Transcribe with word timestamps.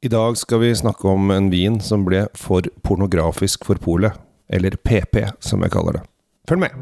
I 0.00 0.08
dag 0.08 0.36
skal 0.38 0.60
vi 0.62 0.74
snakke 0.74 1.08
om 1.10 1.30
en 1.34 1.48
vin 1.50 1.80
som 1.82 2.04
ble 2.06 2.20
for 2.38 2.62
pornografisk 2.86 3.64
for 3.66 3.80
polet. 3.82 4.14
Eller 4.46 4.76
PP, 4.78 5.24
som 5.42 5.64
jeg 5.66 5.72
kaller 5.74 5.98
det. 5.98 6.02
Følg 6.46 6.62
med! 6.62 6.76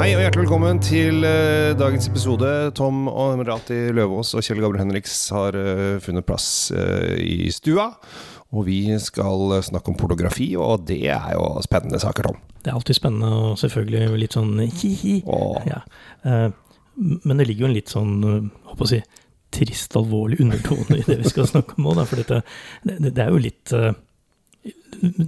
Hei 0.00 0.14
og 0.14 0.22
hjertelig 0.22 0.46
velkommen 0.46 0.80
til 0.80 1.28
uh, 1.28 1.76
dagens 1.76 2.08
episode. 2.08 2.48
Tom 2.78 3.04
og 3.12 3.36
Merati 3.36 3.90
Løvaas 3.92 4.32
og 4.32 4.44
Kjell 4.44 4.64
Gabriel 4.64 4.86
Henriks 4.86 5.18
har 5.34 5.60
uh, 5.60 6.00
funnet 6.00 6.24
plass 6.24 6.70
uh, 6.72 7.12
i 7.20 7.52
stua. 7.52 7.90
Og 8.54 8.66
vi 8.68 8.80
skal 9.02 9.56
snakke 9.66 9.90
om 9.90 9.96
pornografi, 9.98 10.52
og 10.56 10.84
det 10.86 11.00
er 11.10 11.32
jo 11.34 11.48
spennende 11.66 11.98
saker, 12.00 12.28
Tom. 12.28 12.36
Det 12.62 12.70
er 12.70 12.76
alltid 12.78 12.98
spennende 12.98 13.30
og 13.34 13.58
selvfølgelig 13.58 14.20
litt 14.22 14.36
sånn 14.38 14.54
hi-hi. 14.62 15.16
Ja. 15.66 15.80
Eh, 16.24 16.48
Men 16.96 17.36
det 17.36 17.46
ligger 17.48 17.66
jo 17.66 17.68
en 17.68 17.74
litt 17.76 17.90
sånn, 17.92 18.12
eh, 18.24 18.68
håper 18.70 18.86
å 18.86 18.88
si, 18.88 19.02
trist, 19.52 19.92
alvorlig 19.98 20.38
undertone 20.40 20.96
i 20.96 21.04
det 21.04 21.18
vi 21.20 21.28
skal 21.28 21.46
snakke 21.50 21.76
om 21.76 21.90
òg. 21.90 22.00
For 22.08 22.16
dette, 22.22 22.38
det, 22.88 23.12
det 23.14 23.22
er 23.26 23.34
jo 23.34 23.42
litt, 23.42 23.72
eh, 23.76 23.92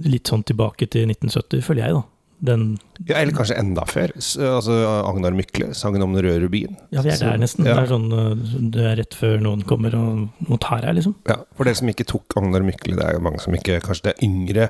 litt 0.09 0.31
sånn 0.31 0.43
tilbake 0.49 0.87
til 0.89 1.05
1970, 1.11 1.61
føler 1.65 1.85
jeg, 1.85 1.93
da. 1.99 2.03
Den, 2.39 2.77
Ja, 3.03 3.17
eller 3.19 3.35
kanskje 3.35 3.57
enda 3.59 3.83
før. 3.89 4.13
Altså 4.47 4.75
Agnar 5.03 5.35
Mykle, 5.35 5.73
sangen 5.75 6.03
om 6.05 6.13
den 6.15 6.23
røde 6.23 6.39
rubin. 6.45 6.77
ja, 6.95 7.01
vi 7.03 7.11
er 7.11 7.19
der 7.19 7.41
nesten. 7.41 7.67
Ja. 7.67 7.75
Det 7.75 7.83
er 7.83 7.91
sånn, 7.91 8.07
eh, 8.15 8.55
det 8.75 8.85
er 8.87 8.95
rett 9.01 9.17
før 9.19 9.41
noen 9.43 9.65
kommer 9.67 9.95
og, 9.99 10.29
og 10.47 10.59
tar 10.63 10.87
her, 10.87 10.95
liksom. 10.95 11.17
Ja, 11.27 11.41
For 11.57 11.67
dere 11.67 11.75
som 11.81 11.91
ikke 11.91 12.07
tok 12.07 12.37
Agnar 12.39 12.63
Mykle, 12.63 12.95
det 12.95 13.03
er 13.05 13.17
jo 13.17 13.23
mange 13.25 13.43
som 13.43 13.55
ikke 13.57 13.81
Kanskje 13.83 14.07
det 14.07 14.13
er 14.15 14.25
yngre 14.29 14.69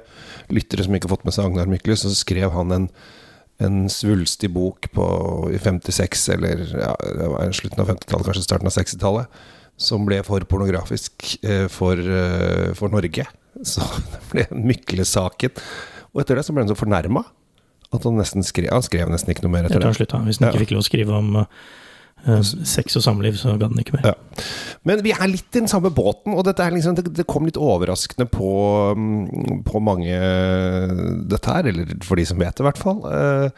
lyttere 0.50 0.86
som 0.88 0.98
ikke 0.98 1.10
har 1.10 1.14
fått 1.18 1.26
med 1.30 1.38
seg 1.38 1.46
Agnar 1.46 1.70
Mykle, 1.70 1.98
så 2.00 2.10
skrev 2.18 2.54
han 2.58 2.74
en, 2.74 2.90
en 3.62 3.80
svulstig 3.94 4.50
bok 4.56 4.90
på, 4.96 5.06
i 5.54 5.62
56, 5.62 6.26
eller 6.38 6.66
ja, 6.74 6.94
det 7.06 7.30
var 7.36 7.54
slutten 7.54 7.86
av 7.86 7.94
50-tallet, 7.94 8.30
kanskje 8.32 8.46
starten 8.48 8.72
av 8.72 8.78
60-tallet, 8.78 9.42
som 9.80 10.10
ble 10.10 10.24
for 10.28 10.44
pornografisk 10.50 11.38
eh, 11.46 11.68
for, 11.72 12.02
eh, 12.02 12.72
for 12.76 12.90
Norge. 12.92 13.30
Så 13.62 13.86
det 14.14 14.24
ble 14.34 14.48
Mykle-saken. 14.74 15.54
Og 16.10 16.24
etter 16.24 16.40
det 16.40 16.48
så 16.48 16.56
ble 16.56 16.64
han 16.66 16.72
så 16.72 16.78
fornærma 16.80 17.22
at 17.96 18.04
han 18.06 18.20
nesten 18.20 18.46
skrev 18.46 18.70
Han 18.70 18.86
skrev 18.86 19.10
nesten 19.10 19.34
ikke 19.34 19.46
noe 19.48 19.54
mer 19.56 19.66
etter 19.68 19.80
tror 19.80 19.90
han 19.90 19.96
det. 19.96 20.02
slutta. 20.02 20.20
Hvis 20.28 20.42
han 20.42 20.52
ikke 20.52 20.64
fikk 20.66 20.76
lov 20.76 20.84
å 20.84 20.88
skrive 20.90 21.16
om 21.18 21.40
eh, 21.42 21.62
sex 22.68 22.98
og 23.00 23.04
samliv, 23.06 23.38
så 23.40 23.56
gadd 23.60 23.74
den 23.74 23.84
ikke 23.84 23.98
mer. 24.00 24.12
Ja. 24.12 24.44
Men 24.88 25.02
vi 25.04 25.12
er 25.12 25.28
litt 25.28 25.50
i 25.52 25.60
den 25.60 25.68
samme 25.72 25.92
båten, 25.94 26.34
og 26.38 26.48
er 26.48 26.72
liksom, 26.76 26.96
det, 26.98 27.08
det 27.16 27.26
kom 27.30 27.46
litt 27.48 27.58
overraskende 27.60 28.28
på, 28.32 28.50
mm, 28.96 29.64
på 29.68 29.82
mange 29.84 30.16
dette 31.30 31.52
her, 31.54 31.68
eller 31.72 31.94
for 32.06 32.20
de 32.20 32.26
som 32.30 32.40
vet 32.40 32.56
det 32.56 32.64
i 32.64 32.68
hvert 32.68 32.82
fall. 32.82 33.02
Eh, 33.10 33.50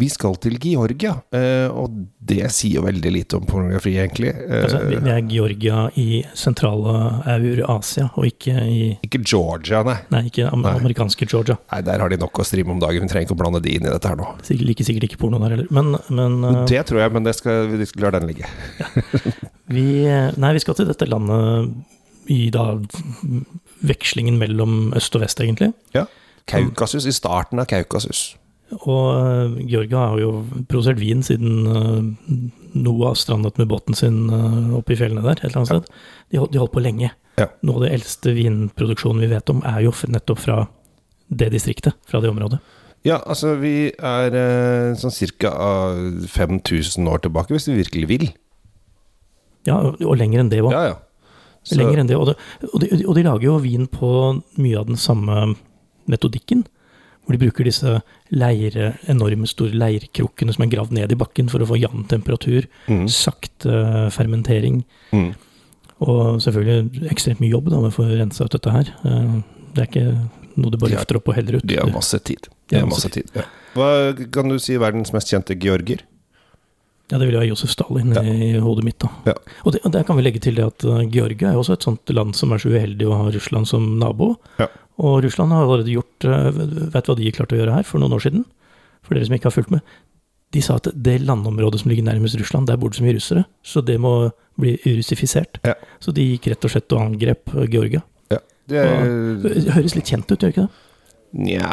vi 0.00 0.08
skal 0.12 0.36
til 0.42 0.58
Georgia, 0.62 1.16
eh, 1.34 1.68
og 1.70 1.94
det 2.28 2.42
sier 2.52 2.78
jo 2.80 2.84
veldig 2.86 3.12
lite 3.14 3.38
om 3.40 3.46
pornografi, 3.48 3.96
egentlig. 4.00 4.34
Eh, 4.34 4.64
Altså, 4.68 4.82
vi 4.90 4.98
vi 4.98 5.12
er 5.14 5.22
Georgia 5.30 5.84
i 5.96 6.08
sentrale 6.36 6.94
Eurasia, 7.30 8.08
og 8.18 8.26
ikke 8.28 8.54
i 8.68 8.80
ikke 9.06 9.22
Georgia, 9.24 9.82
nei. 9.86 9.96
Nei, 10.12 10.24
ikke 10.28 10.48
am 10.52 10.62
Nei. 10.64 10.74
amerikanske 10.80 11.26
Georgia. 11.30 11.56
nei. 11.72 11.80
Der 11.88 12.02
har 12.02 12.08
de 12.12 12.18
nok 12.20 12.38
å 12.42 12.44
streame 12.44 12.74
om 12.74 12.80
dagen. 12.82 13.02
Vi 13.06 13.08
trenger 13.12 13.28
ikke 13.28 13.36
å 13.36 13.40
blande 13.40 13.62
de 13.64 13.76
inn 13.78 13.86
i 13.86 13.92
dette 13.92 14.10
her 14.10 14.18
nå. 14.18 14.26
Sikkert, 14.44 14.66
like 14.68 14.84
sikkert 14.84 15.08
ikke 15.08 15.20
porno 15.22 15.38
der 15.40 15.54
heller. 15.56 15.68
Men, 15.70 15.94
men 16.10 16.38
eh, 16.44 16.64
Det 16.68 16.82
tror 16.90 17.00
jeg, 17.04 17.14
men 17.14 17.24
det 17.24 17.34
skal, 17.38 17.68
vi 17.72 17.86
skal 17.98 18.06
la 18.06 18.18
den 18.18 18.28
ligge. 18.30 18.48
vi 19.74 19.84
Nei, 20.38 20.52
vi 20.56 20.62
skal 20.62 20.78
til 20.78 20.88
dette 20.88 21.08
landet 21.10 21.74
i 22.32 22.48
da 22.52 22.70
vekslingen 23.88 24.36
mellom 24.40 24.92
øst 24.98 25.14
og 25.16 25.22
vest, 25.24 25.40
egentlig. 25.40 25.70
Ja. 25.96 26.04
Kaukasus, 26.48 27.06
i 27.08 27.12
starten 27.16 27.60
av 27.62 27.68
Kaukasus. 27.70 28.34
Og 28.84 29.06
eh, 29.16 29.54
Georgia 29.70 30.02
har 30.10 30.18
jo 30.20 30.30
produsert 30.68 30.98
vin 31.00 31.22
siden 31.24 31.68
eh, 31.72 32.40
Noah 32.76 33.14
strandet 33.16 33.56
med 33.60 33.70
båten 33.70 33.96
sin 33.96 34.26
eh, 34.28 34.74
oppe 34.76 34.92
i 34.92 34.98
fjellene 35.00 35.24
der, 35.24 35.38
et 35.40 35.46
eller 35.48 35.62
annet 35.62 35.72
Ja. 35.72 35.78
sted. 35.80 35.94
De, 36.34 36.40
hol- 36.42 36.50
de 36.52 36.60
holdt 36.60 36.74
på 36.76 36.82
lenge. 36.84 37.10
Ja. 37.40 37.46
Noe 37.64 37.78
av 37.80 37.86
det 37.86 37.94
eldste 37.96 38.34
vinproduksjonen 38.36 39.24
vi 39.24 39.30
vet 39.32 39.52
om, 39.54 39.62
er 39.64 39.86
jo 39.86 39.94
nettopp 40.12 40.42
fra 40.44 40.58
det 41.28 41.48
distriktet, 41.54 41.96
fra 42.08 42.20
det 42.24 42.28
området. 42.32 42.60
Ja, 43.06 43.20
altså 43.24 43.54
vi 43.60 43.90
er 43.94 44.34
eh, 44.34 44.94
sånn 44.98 45.14
ca. 45.38 45.52
5000 46.34 47.08
år 47.08 47.22
tilbake, 47.24 47.54
hvis 47.54 47.68
vi 47.70 47.78
virkelig 47.78 48.08
vil. 48.10 48.26
Ja, 49.68 49.78
og, 49.92 50.16
lenger 50.18 50.42
enn 50.42 50.50
det 50.52 50.62
òg. 50.64 50.72
Ja, 50.74 50.94
ja. 50.94 50.96
Lenger 51.76 52.00
enn 52.00 52.08
det. 52.08 52.16
Og, 52.16 52.30
det 52.30 52.36
og, 52.72 52.80
de, 52.82 52.90
og 53.04 53.14
de 53.18 53.24
lager 53.26 53.46
jo 53.50 53.56
vin 53.62 53.86
på 53.92 54.10
mye 54.56 54.80
av 54.80 54.88
den 54.88 55.00
samme 55.00 55.52
metodikken. 56.08 56.64
Hvor 57.26 57.36
de 57.36 57.42
bruker 57.42 57.66
disse 57.68 57.98
leire, 58.32 58.94
enorme 59.12 59.44
store 59.50 59.76
leirkrukkene 59.76 60.54
som 60.54 60.64
er 60.64 60.70
gravd 60.72 60.94
ned 60.96 61.12
i 61.12 61.18
bakken 61.20 61.50
for 61.52 61.60
å 61.60 61.68
få 61.68 61.76
jevn 61.76 62.06
temperatur. 62.08 62.64
Mm. 62.88 63.04
Sakte 63.12 64.08
fermentering. 64.14 64.80
Mm. 65.12 65.34
Og 66.08 66.40
selvfølgelig 66.40 67.10
ekstremt 67.12 67.42
mye 67.42 67.52
jobb 67.52 67.68
da, 67.68 67.82
med 67.82 67.92
å 67.92 67.96
få 67.98 68.08
rensa 68.08 68.46
ut 68.48 68.56
dette 68.56 68.72
her. 68.72 68.92
Eh, 69.04 69.38
Det 69.76 69.82
er 69.84 69.88
ikke 69.90 70.28
noe 70.60 70.74
du 70.74 70.78
bare 70.80 70.94
løfter 70.96 71.18
opp 71.20 71.28
og 71.32 71.36
heller 71.38 71.58
ut. 71.60 71.66
De 71.68 71.78
har 71.80 71.90
masse 71.94 72.18
tid. 72.26 72.48
De 72.68 72.80
har 72.80 72.88
masse 72.90 73.08
tid. 73.14 73.30
Ja. 73.36 73.44
Hva 73.78 73.88
kan 74.34 74.50
du 74.50 74.58
si 74.62 74.74
er 74.76 74.82
verdens 74.82 75.12
mest 75.14 75.30
kjente 75.32 75.56
georger? 75.60 76.02
Ja, 77.08 77.16
det 77.16 77.24
vil 77.28 77.38
jo 77.38 77.40
være 77.40 77.48
Josef 77.54 77.70
Stalin 77.72 78.10
Ja. 78.12 78.20
i 78.20 78.58
hodet 78.60 78.84
mitt, 78.84 78.98
da. 79.00 79.08
Ja. 79.30 79.34
Og, 79.64 79.72
det, 79.72 79.80
og 79.86 79.92
der 79.94 80.02
kan 80.04 80.18
vi 80.18 80.24
legge 80.26 80.42
til 80.44 80.58
det 80.58 80.66
at 80.66 80.84
eh, 80.84 81.06
Georgia 81.08 81.48
er 81.48 81.56
jo 81.56 81.62
også 81.62 81.78
et 81.78 81.86
sånt 81.86 82.12
land 82.12 82.34
som 82.36 82.52
er 82.52 82.60
så 82.60 82.68
uheldig 82.68 83.06
å 83.08 83.16
ha 83.16 83.30
Russland 83.32 83.68
som 83.70 83.86
nabo. 84.00 84.34
Ja. 84.60 84.66
Og 85.00 85.22
Russland 85.24 85.54
har 85.54 85.62
allerede 85.64 85.94
gjort 85.94 86.26
eh, 86.28 86.50
Vet 86.92 87.06
du 87.06 87.12
hva 87.12 87.16
de 87.16 87.32
klarte 87.32 87.56
å 87.56 87.62
gjøre 87.62 87.78
her 87.78 87.88
for 87.88 88.02
noen 88.02 88.12
år 88.18 88.26
siden? 88.26 88.44
For 89.06 89.16
dere 89.16 89.24
som 89.30 89.38
ikke 89.38 89.48
har 89.48 89.56
fulgt 89.56 89.72
med. 89.72 89.80
De 90.52 90.60
sa 90.64 90.76
at 90.80 90.90
det 90.92 91.16
landområdet 91.24 91.80
som 91.80 91.88
ligger 91.92 92.04
nærmest 92.10 92.36
Russland, 92.40 92.68
der 92.68 92.76
bor 92.80 92.92
det 92.92 92.96
så 93.00 93.04
mye 93.06 93.16
russere, 93.16 93.46
så 93.64 93.80
det 93.84 93.96
må 94.00 94.12
bli 94.60 94.74
russifisert. 94.84 95.60
Ja. 95.64 95.74
Så 96.04 96.12
de 96.16 96.24
gikk 96.34 96.48
rett 96.52 96.64
og 96.68 96.72
slett 96.72 96.92
og 96.96 97.02
angrep 97.06 97.54
eh, 97.56 97.66
Georgia. 97.72 98.04
Det 98.68 98.84
Det 99.42 99.72
høres 99.74 99.94
litt 99.96 100.08
kjent 100.10 100.30
ut, 100.30 100.38
gjør 100.44 100.52
ikke 100.54 100.66
det? 100.66 100.84
Nja 101.38 101.68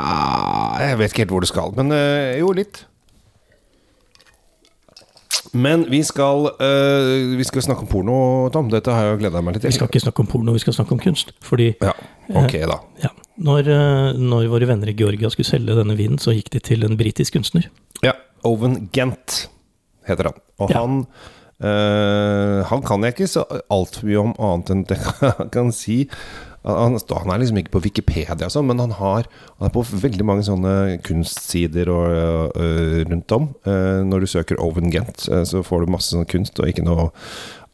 Jeg 0.82 0.98
vet 1.00 1.12
ikke 1.14 1.24
helt 1.26 1.32
hvor 1.36 1.44
det 1.46 1.50
skal, 1.52 1.72
men 1.78 1.92
eh, 1.96 2.38
jo, 2.42 2.52
litt. 2.56 2.86
Men 5.56 5.86
vi 5.88 6.02
skal, 6.04 6.50
øh, 6.60 7.38
vi 7.40 7.44
skal 7.48 7.62
snakke 7.64 7.86
om 7.86 7.88
porno, 7.88 8.16
Tom. 8.52 8.68
Dette 8.74 8.92
har 8.92 9.06
jeg 9.14 9.22
gleda 9.22 9.40
meg 9.46 9.56
litt 9.56 9.64
til. 9.64 9.72
Vi 9.72 9.78
skal 9.78 9.88
ikke 9.88 10.02
snakke 10.04 10.24
om 10.26 10.28
porno, 10.28 10.52
vi 10.56 10.60
skal 10.64 10.76
snakke 10.76 10.92
om 10.98 11.00
kunst. 11.00 11.32
Fordi 11.46 11.70
Ja, 11.82 11.94
ok, 12.42 12.56
da. 12.68 12.80
ja, 13.06 13.12
når, 13.38 13.70
eh, 13.72 14.18
når 14.20 14.50
våre 14.52 14.68
venner 14.68 14.92
i 14.92 14.98
Georgia 15.00 15.30
skulle 15.32 15.48
selge 15.48 15.78
denne 15.78 15.96
vinen, 15.96 16.18
så 16.20 16.34
gikk 16.36 16.50
de 16.52 16.60
til 16.60 16.84
en 16.84 16.98
britisk 17.00 17.38
kunstner. 17.38 17.70
Ja, 18.04 18.12
Owen 18.44 18.90
Gent 18.92 19.48
heter 20.08 20.32
han. 20.32 20.42
Og 20.60 20.70
Ja. 20.72 20.82
han 20.82 21.06
øh, 21.64 22.66
Han 22.66 22.82
kan 22.82 23.04
jeg 23.04 23.14
ikke 23.16 23.28
så 23.28 23.46
altfor 23.72 24.04
mye 24.06 24.20
om 24.20 24.34
annet 24.40 24.70
enn 24.72 24.84
det 24.84 24.98
jeg 25.22 25.52
kan 25.52 25.72
si. 25.72 26.10
Han, 26.66 26.98
han 26.98 27.30
er 27.30 27.42
liksom 27.42 27.60
ikke 27.62 27.76
på 27.76 27.84
Wikipedia, 27.86 28.48
sånn, 28.50 28.66
men 28.72 28.80
han, 28.82 28.96
har, 28.98 29.28
han 29.60 29.68
er 29.68 29.74
på 29.74 29.84
veldig 29.86 30.26
mange 30.26 30.46
sånne 30.48 30.98
kunstsider 31.06 31.92
og, 31.94 32.56
uh, 32.58 33.04
rundt 33.06 33.36
om. 33.38 33.52
Uh, 33.68 34.02
når 34.08 34.26
du 34.26 34.32
søker 34.32 34.62
Owen 34.64 34.90
Gent, 34.94 35.28
uh, 35.30 35.44
så 35.46 35.62
får 35.66 35.86
du 35.86 35.94
masse 35.94 36.16
sånn 36.16 36.26
kunst 36.30 36.58
og 36.62 36.72
ikke 36.72 36.88
noe 36.88 37.12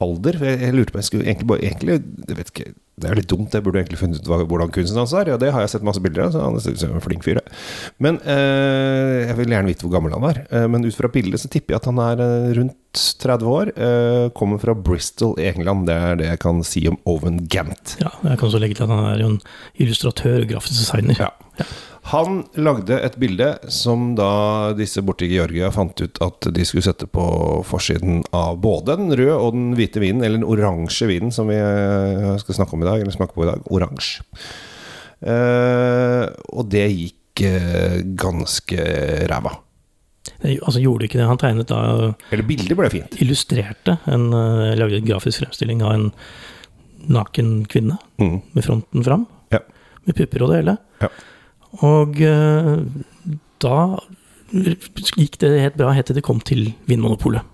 alder. 0.03 0.37
Jeg, 0.41 0.73
lurte 0.75 0.93
på, 0.95 1.01
jeg 1.01 1.07
skulle 1.09 1.27
egentlig 1.27 1.47
bare 1.51 1.65
egentlig, 1.67 1.99
jeg 2.27 2.37
vet 2.39 2.51
ikke, 2.53 2.71
Det 3.01 3.07
er 3.07 3.13
jo 3.15 3.17
litt 3.21 3.29
dumt, 3.31 3.55
jeg 3.55 3.63
burde 3.65 3.79
egentlig 3.81 3.97
funnet 3.97 4.19
ut 4.21 4.27
hvordan 4.51 4.71
kunsten 4.75 4.99
hans 4.99 5.13
er. 5.17 5.31
Ja, 5.31 5.37
det 5.41 5.49
har 5.55 5.63
jeg 5.63 5.71
sett 5.73 5.85
masse 5.87 6.01
bilder 6.03 6.27
av, 6.27 6.33
så 6.35 6.43
han 6.43 6.59
ser 6.61 6.75
ut 6.75 6.81
som 6.83 6.91
en 6.93 7.01
flink 7.01 7.23
fyr. 7.25 7.39
jeg. 7.39 7.55
Men 8.03 8.19
eh, 8.29 9.29
jeg 9.29 9.37
vil 9.39 9.55
gjerne 9.55 9.71
vite 9.71 9.85
hvor 9.87 9.95
gammel 9.95 10.13
han 10.17 10.27
er. 10.29 10.41
Eh, 10.51 10.67
men 10.69 10.85
ut 10.85 10.97
fra 10.97 11.09
bildet 11.09 11.41
så 11.41 11.49
tipper 11.49 11.73
jeg 11.75 11.81
at 11.81 11.89
han 11.89 12.01
er 12.03 12.21
eh, 12.25 12.51
rundt 12.59 12.77
30 13.23 13.47
år. 13.47 13.71
eh, 13.73 14.27
kommer 14.37 14.59
fra 14.61 14.75
Bristol 14.75 15.33
i 15.39 15.47
England. 15.49 15.87
Det 15.89 15.95
er 15.95 16.19
det 16.19 16.29
jeg 16.33 16.43
kan 16.43 16.61
si 16.67 16.83
om 16.91 16.99
Owen 17.09 17.41
Gant. 17.47 17.95
Ja, 18.03 18.11
jeg 18.27 18.37
kan 18.37 18.49
også 18.51 18.61
legge 18.61 18.77
til 18.77 18.85
at 18.85 18.93
han 18.93 19.05
er 19.07 19.23
jo 19.23 19.31
en 19.33 19.39
illustratør 19.81 20.43
og 20.43 20.51
grafisk 20.53 20.83
designer. 20.83 21.25
Ja. 21.25 21.65
Han 22.09 22.39
lagde 22.57 22.97
et 23.05 23.13
bilde 23.21 23.51
som 23.69 24.15
da 24.17 24.73
disse 24.73 25.03
borte 25.05 25.27
i 25.27 25.35
Georgia 25.35 25.69
fant 25.71 25.93
ut 26.01 26.17
at 26.25 26.47
de 26.55 26.63
skulle 26.65 26.81
sette 26.83 27.05
på 27.05 27.25
forsiden 27.69 28.23
av 28.33 28.57
både 28.63 28.95
den 28.97 29.13
røde 29.13 29.35
og 29.37 29.53
den 29.53 29.75
hvite 29.77 30.01
vinen, 30.01 30.23
eller 30.25 30.39
den 30.41 30.47
oransje 30.49 31.05
vinen 31.11 31.29
som 31.31 31.47
vi 31.51 31.59
eh, 31.61 32.33
skal 32.41 32.57
snakke 32.57 32.73
om 32.73 32.81
i 32.81 32.89
dag, 32.89 33.01
eller 33.03 33.13
smake 33.13 33.37
på 33.37 33.45
i 33.45 33.51
dag. 33.51 33.61
Oransje. 33.69 34.25
Eh, 35.21 36.25
og 36.57 36.69
det 36.73 36.87
gikk 36.89 37.43
eh, 37.45 37.99
ganske 38.17 38.85
ræva. 39.29 39.53
Eh, 40.41 40.57
Altså 40.57 40.81
gjorde 40.81 41.05
ikke 41.05 41.19
det. 41.21 41.27
Han 41.29 41.37
tegnet 41.41 41.69
da 41.69 41.81
Eller 42.33 42.45
bildet 42.49 42.77
ble 42.79 42.89
fint. 42.93 43.19
illustrerte 43.21 43.99
en 44.09 44.31
eh, 44.33 44.73
Lagde 44.79 44.97
en 45.03 45.05
grafisk 45.05 45.43
fremstilling 45.43 45.83
av 45.85 45.93
en 45.99 46.09
naken 47.11 47.61
kvinne 47.69 47.97
Mm. 48.21 48.41
med 48.53 48.63
fronten 48.65 49.03
fram. 49.05 49.27
Ja. 49.53 49.59
Med 50.05 50.15
pupper 50.17 50.43
og 50.45 50.51
det 50.51 50.57
hele. 50.63 50.75
Ja. 51.01 51.07
Og 51.79 52.19
eh, 52.25 52.75
da 53.63 53.77
gikk 54.51 55.39
det 55.39 55.55
helt 55.55 55.79
bra 55.79 55.93
helt 55.95 56.11
til 56.11 56.19
det 56.19 56.25
kom 56.27 56.43
til 56.43 56.73
Vinmonopolet. 56.89 57.47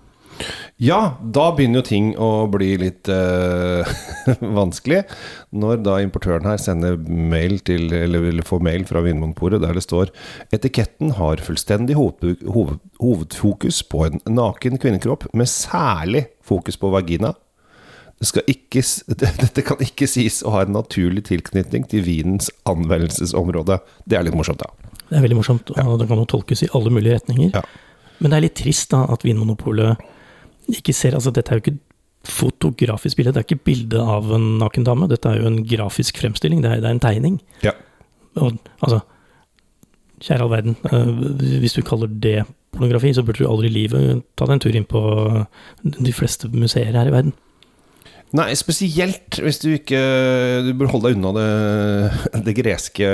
Ja, 0.78 1.18
da 1.18 1.48
begynner 1.56 1.80
jo 1.80 1.86
ting 1.88 2.10
å 2.22 2.46
bli 2.50 2.68
litt 2.78 3.08
eh, 3.10 3.88
vanskelig. 4.60 5.00
Når 5.50 5.80
da 5.82 5.96
importøren 6.04 6.46
her 6.46 6.60
sender 6.62 6.94
mail 7.02 7.58
til, 7.66 7.88
eller 7.94 8.22
vil 8.28 8.44
få 8.46 8.60
mail 8.62 8.86
fra 8.86 9.02
Vinmonopolet 9.02 9.64
der 9.64 9.74
det 9.74 9.82
står 9.82 10.12
Etiketten 10.54 11.16
har 11.18 11.42
fullstendig 11.42 11.98
hoved, 11.98 12.44
hoved, 12.46 12.78
hovedfokus 13.02 13.82
på 13.90 14.06
en 14.06 14.22
naken 14.30 14.78
kvinnekropp, 14.78 15.26
med 15.34 15.50
særlig 15.50 16.28
fokus 16.46 16.78
på 16.78 16.94
vagina. 16.94 17.34
Det 18.18 18.28
skal 18.30 18.50
ikke, 18.50 18.82
dette 19.44 19.64
kan 19.66 19.82
ikke 19.84 20.08
sies 20.10 20.40
å 20.42 20.54
ha 20.56 20.64
en 20.66 20.74
naturlig 20.74 21.28
tilknytning 21.30 21.86
til 21.90 22.04
vinens 22.06 22.50
anvendelsesområde. 22.68 23.80
Det 24.08 24.18
er 24.18 24.26
litt 24.26 24.38
morsomt, 24.38 24.62
da. 24.64 24.94
Det 25.08 25.16
er 25.16 25.24
veldig 25.24 25.38
morsomt, 25.38 25.70
og 25.72 25.94
det 26.00 26.08
kan 26.10 26.20
jo 26.20 26.28
tolkes 26.28 26.62
i 26.66 26.70
alle 26.76 26.92
mulige 26.92 27.16
retninger. 27.16 27.54
Ja. 27.54 27.62
Men 28.18 28.32
det 28.32 28.38
er 28.38 28.44
litt 28.48 28.58
trist 28.58 28.90
da 28.92 29.04
at 29.08 29.24
Vinmonopolet 29.24 30.02
ikke 30.68 30.92
ser 30.92 31.14
Altså, 31.16 31.32
dette 31.32 31.52
er 31.54 31.60
jo 31.60 31.64
ikke 31.64 31.78
fotografisk 32.28 33.16
bilde, 33.16 33.32
det 33.32 33.40
er 33.40 33.46
ikke 33.46 33.64
bilde 33.64 34.02
av 34.02 34.28
en 34.36 34.58
naken 34.60 34.84
dame. 34.84 35.08
Dette 35.08 35.30
er 35.30 35.40
jo 35.40 35.48
en 35.48 35.62
grafisk 35.64 36.18
fremstilling, 36.20 36.60
det 36.64 36.74
er, 36.74 36.82
det 36.82 36.90
er 36.90 36.96
en 36.96 37.04
tegning. 37.04 37.38
Ja. 37.64 37.72
Og 38.36 38.58
altså 38.82 39.04
Kjære 40.18 40.42
all 40.42 40.50
verden, 40.50 40.74
eh, 40.90 41.58
hvis 41.62 41.76
du 41.76 41.84
kaller 41.86 42.08
det 42.10 42.40
pornografi, 42.74 43.12
så 43.14 43.22
burde 43.22 43.38
du 43.38 43.46
aldri 43.46 43.68
i 43.68 43.74
livet 43.76 44.24
ta 44.34 44.48
deg 44.48 44.56
en 44.56 44.62
tur 44.64 44.74
inn 44.74 44.86
på 44.88 45.02
de 45.86 46.14
fleste 46.14 46.50
museer 46.50 46.90
her 46.90 47.06
i 47.06 47.12
verden. 47.14 47.36
Nei, 48.36 48.50
spesielt 48.60 49.38
hvis 49.40 49.60
du 49.62 49.70
ikke 49.72 49.98
Du 50.66 50.72
bør 50.76 50.90
holde 50.92 51.08
deg 51.08 51.16
unna 51.16 51.30
det, 51.32 52.42
det 52.44 52.54
greske 52.58 53.08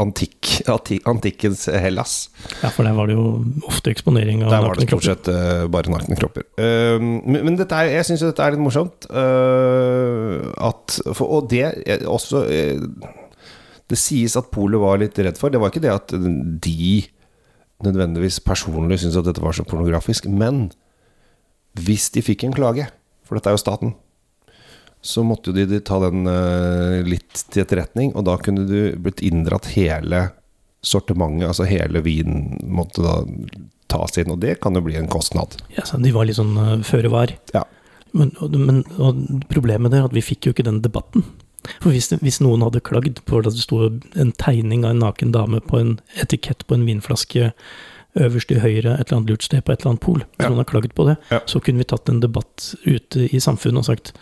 antikk, 0.00 0.50
antikkens 0.68 1.64
Hellas. 1.72 2.16
Ja, 2.60 2.68
for 2.68 2.84
der 2.84 2.96
var 2.96 3.08
det 3.08 3.16
jo 3.16 3.24
ofte 3.70 3.94
eksponering 3.94 4.42
av 4.44 4.52
Der 4.52 4.66
var 4.66 4.76
det 4.76 4.84
nakne 4.84 4.92
stort 4.92 5.08
sett 5.08 5.30
uh, 5.32 5.64
bare 5.72 5.92
nakne 5.92 6.18
kropper. 6.18 6.44
Uh, 6.60 7.00
men, 7.00 7.40
men 7.40 7.58
er, 7.64 7.94
jeg 7.94 8.08
syns 8.10 8.26
jo 8.26 8.30
dette 8.32 8.44
er 8.44 8.56
litt 8.56 8.64
morsomt. 8.64 9.08
Uh, 9.08 10.52
at, 10.68 10.98
for, 11.14 11.38
og 11.38 11.48
det 11.52 11.64
er 11.64 12.04
også 12.10 12.44
eh, 12.52 12.84
Det 13.88 13.98
sies 14.00 14.36
at 14.36 14.52
Polet 14.52 14.80
var 14.80 15.00
litt 15.00 15.18
redd 15.24 15.40
for. 15.40 15.52
Det 15.52 15.62
var 15.62 15.72
ikke 15.72 15.84
det 15.86 15.94
at 15.94 16.14
de 16.14 17.02
nødvendigvis 17.84 18.42
personlig 18.44 19.00
syntes 19.00 19.18
at 19.20 19.26
dette 19.28 19.42
var 19.44 19.56
så 19.56 19.64
pornografisk, 19.66 20.28
men 20.30 20.68
hvis 21.80 22.10
de 22.14 22.22
fikk 22.24 22.46
en 22.46 22.54
klage, 22.54 22.86
for 23.26 23.36
dette 23.36 23.50
er 23.50 23.56
jo 23.56 23.60
staten, 23.60 23.96
så 25.04 25.20
måtte 25.26 25.52
de, 25.52 25.66
de 25.68 25.80
ta 25.84 25.98
den 26.00 26.24
uh, 26.24 27.02
litt 27.04 27.44
til 27.52 27.60
etterretning, 27.64 28.14
og 28.16 28.24
da 28.24 28.38
kunne 28.40 28.64
du 28.68 28.94
blitt 29.04 29.20
inndratt 29.24 29.68
hele 29.74 30.30
sortimentet, 30.84 31.48
altså 31.50 31.66
hele 31.68 32.00
vinen 32.04 32.56
måtte 32.72 33.04
da 33.04 33.18
tas 33.92 34.16
inn, 34.20 34.32
og 34.32 34.40
det 34.40 34.58
kan 34.64 34.76
jo 34.76 34.82
bli 34.84 34.96
en 34.96 35.08
kostnad. 35.12 35.58
Ja, 35.76 35.84
så 35.84 36.00
de 36.00 36.12
var 36.14 36.24
litt 36.28 36.40
sånn 36.40 36.56
uh, 36.56 36.78
føre 36.84 37.12
var. 37.12 37.34
Ja. 37.52 37.66
Men, 38.16 38.32
og, 38.40 38.56
men 38.56 38.82
og 38.96 39.20
problemet 39.50 39.92
der 39.92 40.02
er 40.04 40.08
at 40.08 40.16
vi 40.16 40.24
fikk 40.24 40.48
jo 40.48 40.54
ikke 40.54 40.66
den 40.66 40.80
debatten. 40.84 41.26
For 41.80 41.92
hvis, 41.92 42.10
hvis 42.20 42.40
noen 42.44 42.62
hadde 42.64 42.82
klagd 42.84 43.22
på 43.28 43.40
at 43.40 43.48
det 43.48 43.64
sto 43.64 43.86
en 43.88 44.32
tegning 44.40 44.84
av 44.84 44.92
en 44.94 45.02
naken 45.04 45.32
dame 45.34 45.60
på 45.64 45.80
en 45.80 45.94
etikett 46.20 46.66
på 46.68 46.76
en 46.76 46.84
vinflaske 46.88 47.50
øverst 48.20 48.50
til 48.52 48.60
høyre 48.62 48.94
et 48.94 49.08
eller 49.08 49.16
annet 49.18 49.32
lurt 49.32 49.46
sted 49.46 49.64
på 49.64 49.72
et 49.72 49.80
eller 49.80 49.94
annet 49.94 50.04
pol, 50.04 50.20
hvis 50.36 50.44
Ja. 50.44 50.50
noen 50.52 50.62
har 50.62 50.68
klagd 50.70 50.92
på 50.94 51.06
det, 51.08 51.16
Ja. 51.32 51.40
så 51.50 51.60
kunne 51.60 51.80
vi 51.82 51.88
tatt 51.90 52.08
en 52.08 52.20
debatt 52.20 52.74
ute 52.84 53.26
i 53.26 53.40
samfunnet 53.40 53.82
og 53.82 53.88
sagt 53.88 54.12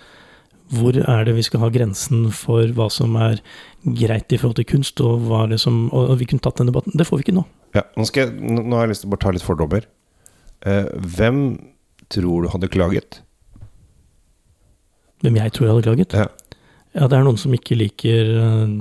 hvor 0.72 0.96
er 0.96 1.26
det 1.28 1.34
vi 1.36 1.44
skal 1.46 1.62
ha 1.64 1.70
grensen 1.72 2.26
for 2.34 2.70
hva 2.76 2.88
som 2.92 3.16
er 3.20 3.40
greit 3.82 4.32
i 4.32 4.38
forhold 4.40 4.58
til 4.60 4.68
kunst, 4.72 5.00
og 5.00 5.52
som 5.60 5.88
Og 5.92 6.18
vi 6.18 6.26
kunne 6.26 6.40
tatt 6.40 6.58
den 6.58 6.70
debatten. 6.70 6.96
Det 6.96 7.06
får 7.06 7.20
vi 7.20 7.28
ikke 7.28 7.38
nå. 7.40 7.44
Ja, 7.74 7.82
nå, 7.96 8.04
skal 8.08 8.28
jeg, 8.28 8.40
nå 8.40 8.76
har 8.76 8.86
jeg 8.86 8.94
lyst 8.94 9.04
til 9.04 9.10
å 9.10 9.14
bare 9.14 9.24
ta 9.24 9.32
litt 9.32 9.46
fordommer. 9.46 9.88
Eh, 10.64 10.88
hvem 11.16 11.42
tror 12.12 12.44
du 12.44 12.48
hadde 12.52 12.68
klaget? 12.68 13.22
Hvem 15.22 15.38
jeg 15.38 15.52
tror 15.52 15.72
hadde 15.72 15.86
klaget. 15.86 16.16
Ja. 16.16 16.28
Ja, 16.92 17.06
det 17.08 17.16
er 17.16 17.24
noen 17.24 17.40
som 17.40 17.54
ikke 17.56 17.78
liker 17.80 18.30
eh, 18.36 18.72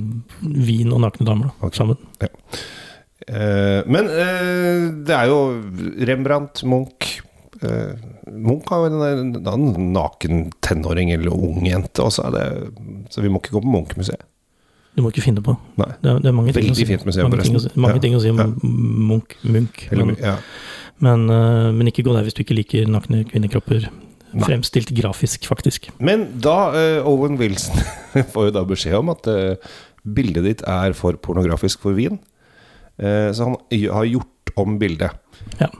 vin 0.42 0.92
og 0.92 1.00
nakne 1.00 1.24
damer 1.24 1.48
da, 1.48 1.54
okay. 1.64 1.78
sammen. 1.80 2.00
Eh, 2.20 3.80
men 3.88 4.10
eh, 4.10 4.88
det 5.06 5.14
er 5.16 5.30
jo 5.30 5.38
Rembrandt, 6.10 6.60
Munch 6.68 7.22
eh, 7.62 7.94
Munch 8.32 8.68
har 8.72 8.82
jo 8.82 8.90
en, 8.90 9.02
en, 9.04 9.46
en 9.46 9.92
naken 9.92 10.44
tenåring 10.64 11.12
eller 11.14 11.32
ung 11.34 11.64
jente 11.66 12.04
er 12.24 12.30
det, 12.36 12.44
så 13.12 13.20
vi 13.24 13.28
må 13.32 13.40
ikke 13.42 13.56
gå 13.58 13.62
på 13.64 13.72
Munch-museet. 13.72 14.24
Du 14.96 15.00
må 15.04 15.08
ikke 15.12 15.24
finne 15.24 15.40
på. 15.44 15.54
Nei. 15.80 15.88
Det 16.04 16.10
er, 16.10 16.18
det 16.20 16.28
er 16.28 16.34
mange, 16.36 16.52
ting 16.52 16.68
å, 16.68 16.76
si- 16.76 16.84
museum, 17.04 17.30
mange, 17.30 17.44
ting 17.46 17.56
å, 17.56 17.62
si- 17.64 17.70
mange 17.80 17.96
Ja. 17.96 18.02
ting 18.04 18.16
å 18.16 18.20
si 18.20 18.32
om 18.32 18.40
Ja. 18.42 18.46
Munch. 18.62 19.36
Munch 19.44 19.86
Eller, 19.90 20.04
men, 20.10 20.16
ja. 20.20 20.34
men, 21.00 21.24
eh, 21.32 21.68
men 21.72 21.88
ikke 21.88 22.04
gå 22.04 22.12
der 22.16 22.26
hvis 22.26 22.36
du 22.36 22.42
ikke 22.44 22.56
liker 22.58 22.90
nakne 22.92 23.22
kvinnekropper. 23.28 23.88
Nei. 24.32 24.44
Fremstilt 24.48 24.92
grafisk, 24.96 25.44
faktisk. 25.48 25.90
Men 26.00 26.26
da 26.40 26.58
uh, 26.72 27.08
Owen 27.08 27.36
Wilson 27.40 27.76
får 28.32 28.46
jo 28.48 28.52
da 28.56 28.62
beskjed 28.68 28.94
om 28.96 29.10
at 29.12 29.26
uh, 29.28 29.56
bildet 30.08 30.44
ditt 30.48 30.62
er 30.68 30.94
for 30.96 31.16
pornografisk 31.20 31.80
for 31.84 31.96
vin, 31.98 32.20
Uh, 33.00 33.32
så 33.32 33.46
han 33.48 33.54
har 33.88 34.04
gjort 34.04 34.50
om 34.60 34.74
bildet. 34.78 35.14
Ja. 35.58 35.70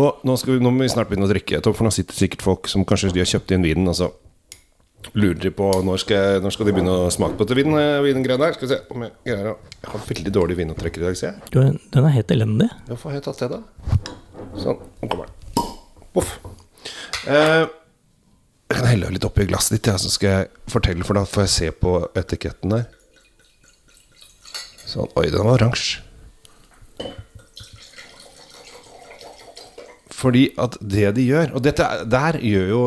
Og 0.00 0.22
nå, 0.24 0.36
skal 0.40 0.56
vi, 0.56 0.64
nå 0.64 0.70
må 0.72 0.86
vi 0.86 0.92
snart 0.92 1.10
begynne 1.10 1.28
å 1.28 1.32
drikke, 1.32 1.60
Tom, 1.64 1.74
for 1.76 1.84
nå 1.84 1.92
sitter 1.92 2.16
sikkert 2.16 2.44
folk 2.46 2.68
som 2.70 2.84
kanskje 2.88 3.12
de 3.12 3.20
har 3.20 3.28
kjøpt 3.28 3.52
inn 3.52 3.66
vinen, 3.66 3.90
og 3.92 3.98
så 3.98 4.08
lurer 5.18 5.40
de 5.42 5.50
på 5.52 5.66
når 5.84 6.00
skal, 6.04 6.38
når 6.40 6.54
skal 6.54 6.68
de 6.68 6.74
begynne 6.76 6.94
å 6.94 7.10
smake 7.12 7.36
på 7.36 7.44
dette 7.44 7.58
vin, 7.58 7.74
eh, 7.76 7.98
vingreiene 8.06 8.46
her. 8.48 8.56
Skal 8.56 8.68
vi 8.68 8.72
se 8.72 8.80
om 8.94 9.04
jeg 9.04 9.12
greier 9.26 9.50
å 9.52 9.56
Jeg 9.82 9.90
har 9.92 10.06
veldig 10.08 10.32
dårlig 10.32 10.56
vinopptrekker 10.62 11.02
i 11.02 11.06
dag, 11.08 11.18
ser 11.18 11.34
jeg. 11.34 11.76
Den 11.92 12.06
er 12.08 12.16
helt 12.16 12.32
elendig. 12.32 12.70
Hvorfor 12.88 13.10
har 13.10 13.18
jeg 13.18 13.26
tatt 13.26 13.42
det, 13.42 13.48
da? 13.58 13.60
Sånn. 14.62 14.80
Nå 15.02 15.10
kommer 15.10 15.28
den. 15.28 15.66
Voff. 16.14 16.38
Eh, 17.26 17.66
jeg 18.72 18.78
kan 18.78 18.88
helle 18.88 19.10
litt 19.12 19.26
oppi 19.28 19.44
glasset 19.50 19.76
ditt, 19.76 19.90
ja, 19.90 19.98
så 20.00 20.08
skal 20.12 20.30
jeg 20.30 20.48
fortelle, 20.72 21.04
for 21.04 21.18
da 21.18 21.26
får 21.28 21.44
jeg 21.44 21.52
se 21.56 21.68
på 21.82 21.98
etiketten 22.16 22.72
der. 22.72 22.86
Sånn. 24.86 25.12
Oi, 25.20 25.28
den 25.28 25.44
var 25.44 25.58
oransje. 25.60 26.00
Fordi 30.22 30.44
at 30.62 30.76
det 30.80 31.08
de 31.16 31.24
gjør 31.26 31.54
Og 31.56 31.62
dette 31.64 31.82
er- 31.82 32.04
der 32.06 32.36
gjør 32.38 32.68
jo 32.70 32.82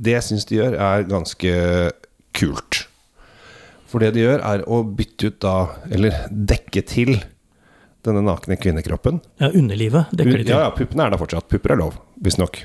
Det 0.00 0.14
jeg 0.14 0.24
syns 0.24 0.46
de 0.48 0.56
gjør, 0.56 0.76
er 0.80 1.04
ganske 1.10 1.52
kult. 2.36 2.78
For 3.90 4.00
det 4.00 4.12
de 4.14 4.22
gjør, 4.24 4.40
er 4.46 4.62
å 4.70 4.80
bytte 4.96 5.28
ut 5.32 5.38
da 5.44 5.54
Eller 5.90 6.14
dekke 6.30 6.84
til 6.86 7.18
denne 8.06 8.22
nakne 8.24 8.56
kvinnekroppen. 8.56 9.18
Ja, 9.42 9.50
underlivet 9.52 10.08
dekker 10.16 10.38
de 10.40 10.44
til. 10.46 10.54
Ja, 10.54 10.60
ja, 10.64 10.70
puppene 10.72 11.04
er 11.04 11.10
der 11.12 11.20
fortsatt. 11.20 11.44
Pupper 11.52 11.74
er 11.74 11.80
lov, 11.82 11.98
visstnok. 12.24 12.62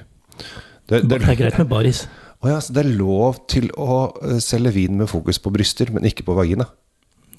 Det, 0.87 1.01
det, 1.09 1.09
Det 1.09 1.17
er 1.27 1.35
greit 1.41 1.57
med 1.59 1.67
baris. 1.67 2.05
Å 2.39 2.53
ja, 2.53 2.59
så 2.63 2.71
det 2.77 2.85
er 2.85 2.93
lov 2.95 3.41
til 3.51 3.67
å 3.75 3.97
eh, 4.23 4.37
selge 4.39 4.71
vin 4.77 4.95
med 4.95 5.09
fokus 5.11 5.41
på 5.43 5.51
bryster, 5.51 5.91
men 5.91 6.07
ikke 6.07 6.23
på 6.23 6.37
vagina. 6.37 6.69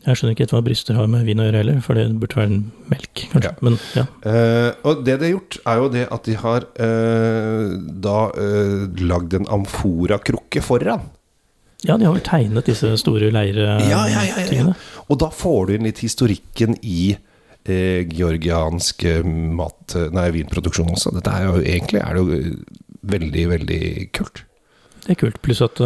Jeg 0.07 0.19
skjønner 0.21 0.37
ikke 0.37 0.45
helt 0.45 0.55
hva 0.55 0.63
bryster 0.63 0.95
har 0.95 1.09
med 1.11 1.27
vin 1.27 1.41
å 1.43 1.49
gjøre 1.49 1.61
heller, 1.65 1.79
for 1.83 1.99
det 1.99 2.05
burde 2.21 2.39
være 2.39 2.51
en 2.53 2.61
melk, 2.93 3.25
kanskje. 3.33 3.51
Ja. 3.51 3.67
Men 3.67 3.79
ja. 3.97 4.05
Uh, 4.23 4.71
og 4.87 5.03
det 5.07 5.17
de 5.19 5.27
har 5.27 5.33
gjort, 5.33 5.59
er 5.67 5.81
jo 5.81 5.89
det 5.97 6.05
at 6.15 6.29
de 6.29 6.37
har 6.43 6.67
uh, 6.79 7.75
da 8.07 8.17
uh, 8.37 8.85
lagd 9.03 9.35
en 9.41 9.51
amfora-krukke 9.59 10.63
foran. 10.63 11.09
ja, 11.83 11.97
de 11.99 12.07
har 12.07 12.15
vel 12.15 12.25
tegnet 12.27 12.71
disse 12.71 12.93
store 13.03 13.33
leiretingene. 13.35 13.91
Ja, 13.91 14.07
ja, 14.55 14.75
Og 15.11 15.19
da 15.23 15.33
får 15.35 15.67
du 15.67 15.77
inn 15.77 15.89
litt 15.91 16.03
historikken 16.05 16.79
i 16.83 17.17
georgiansk 17.67 19.03
mat, 19.59 19.97
nei, 20.15 20.29
vinproduksjon 20.37 20.93
også. 20.95 21.11
Dette 21.17 21.33
er 21.35 21.49
jo 21.49 21.57
egentlig 21.59 21.99
er 21.99 22.15
det 22.15 22.21
jo 22.23 22.53
veldig, 23.11 23.47
veldig 23.51 23.81
kult. 24.15 24.45
Det 25.03 25.17
er 25.17 25.19
kult. 25.19 25.41
Pluss 25.43 25.65
at 25.67 25.83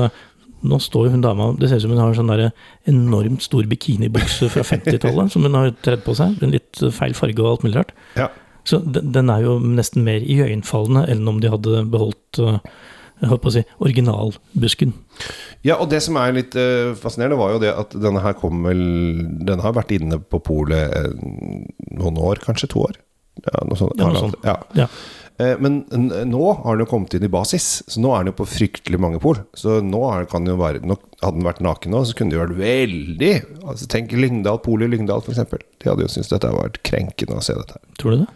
nå 0.66 0.78
står 0.82 1.10
hun 1.14 1.24
dama 1.24 1.50
Det 1.58 1.70
ser 1.70 1.80
ut 1.80 1.86
som 1.86 1.94
hun 1.94 2.02
har 2.02 2.12
en 2.12 2.18
sånn 2.18 2.32
der 2.32 2.50
enormt 2.90 3.44
stor 3.44 3.66
bikinibukse 3.70 4.50
fra 4.52 4.64
50-tallet 4.66 5.32
som 5.32 5.46
hun 5.46 5.56
har 5.56 5.72
tredd 5.84 6.04
på 6.06 6.14
seg. 6.18 6.38
En 6.44 6.54
litt 6.54 6.82
feil 6.96 7.16
farge 7.16 7.42
og 7.42 7.50
alt 7.54 7.66
mulig 7.66 7.78
rart. 7.80 7.92
Ja. 8.18 8.28
Så 8.68 8.82
den, 8.84 9.12
den 9.14 9.32
er 9.32 9.44
jo 9.46 9.58
nesten 9.62 10.04
mer 10.06 10.20
iøynefallende 10.20 11.06
enn 11.10 11.28
om 11.30 11.40
de 11.42 11.52
hadde 11.52 11.84
beholdt 11.90 12.42
eh, 12.44 12.60
jeg 13.20 13.28
holdt 13.28 13.42
på 13.44 13.50
å 13.50 13.52
si, 13.52 13.62
originalbusken. 13.84 14.92
Ja, 15.66 15.76
og 15.76 15.90
det 15.92 16.00
som 16.04 16.16
er 16.16 16.32
litt 16.32 16.54
uh, 16.56 16.96
fascinerende, 16.96 17.36
var 17.40 17.52
jo 17.52 17.60
det 17.60 17.72
at 17.76 17.92
denne 18.00 18.22
her 18.24 18.32
kom 18.38 18.62
vel 18.64 18.80
Den 19.44 19.60
har 19.60 19.74
vært 19.76 19.92
inne 19.92 20.16
på 20.24 20.40
polet 20.40 20.94
eh, 20.96 21.10
noen 21.98 22.16
år, 22.16 22.40
kanskje 22.40 22.70
to 22.72 22.86
år? 22.86 22.96
Ja, 23.44 23.60
noe 23.68 23.76
sånt. 23.76 24.00
Ja, 24.00 24.08
noe 24.08 24.24
sånt. 24.24 24.40
Ja. 24.44 24.56
Ja. 24.78 24.88
Eh, 25.40 25.56
men 25.59 25.80
nå 26.28 26.52
har 26.62 26.76
den 26.76 26.85
jo 26.85 26.90
kommet 26.90 27.14
inn 27.16 27.25
i 27.25 27.32
basis, 27.32 27.68
så 27.88 28.02
nå 28.02 28.12
er 28.12 28.25
den 28.25 28.32
jo 28.32 28.40
på 28.42 28.49
fryktelig 28.50 29.00
mange 29.00 29.20
pol. 29.23 29.40
Så 29.56 29.78
nå 29.85 30.02
kan 30.30 30.44
det 30.44 30.54
jo 30.54 30.61
være 30.61 30.82
Hadde 31.20 31.37
den 31.37 31.44
vært 31.44 31.61
naken 31.64 31.92
nå, 31.92 32.00
så 32.09 32.16
kunne 32.16 32.32
det 32.32 32.40
vært 32.40 32.56
veldig 32.56 33.32
altså 33.68 33.85
Tenk 33.92 34.12
Lyngdal, 34.16 34.56
Polet 34.64 34.88
i 34.88 34.94
Lyngdal, 34.94 35.20
f.eks. 35.20 35.42
De 35.52 35.88
hadde 35.90 36.06
jo 36.06 36.12
syntes 36.12 36.30
dette 36.32 36.49
hadde 36.49 36.62
vært 36.62 36.78
krenkende 36.87 37.37
å 37.37 37.44
se 37.44 37.56
dette. 37.59 37.76
Tror 38.00 38.14
du 38.14 38.23
det? 38.23 38.30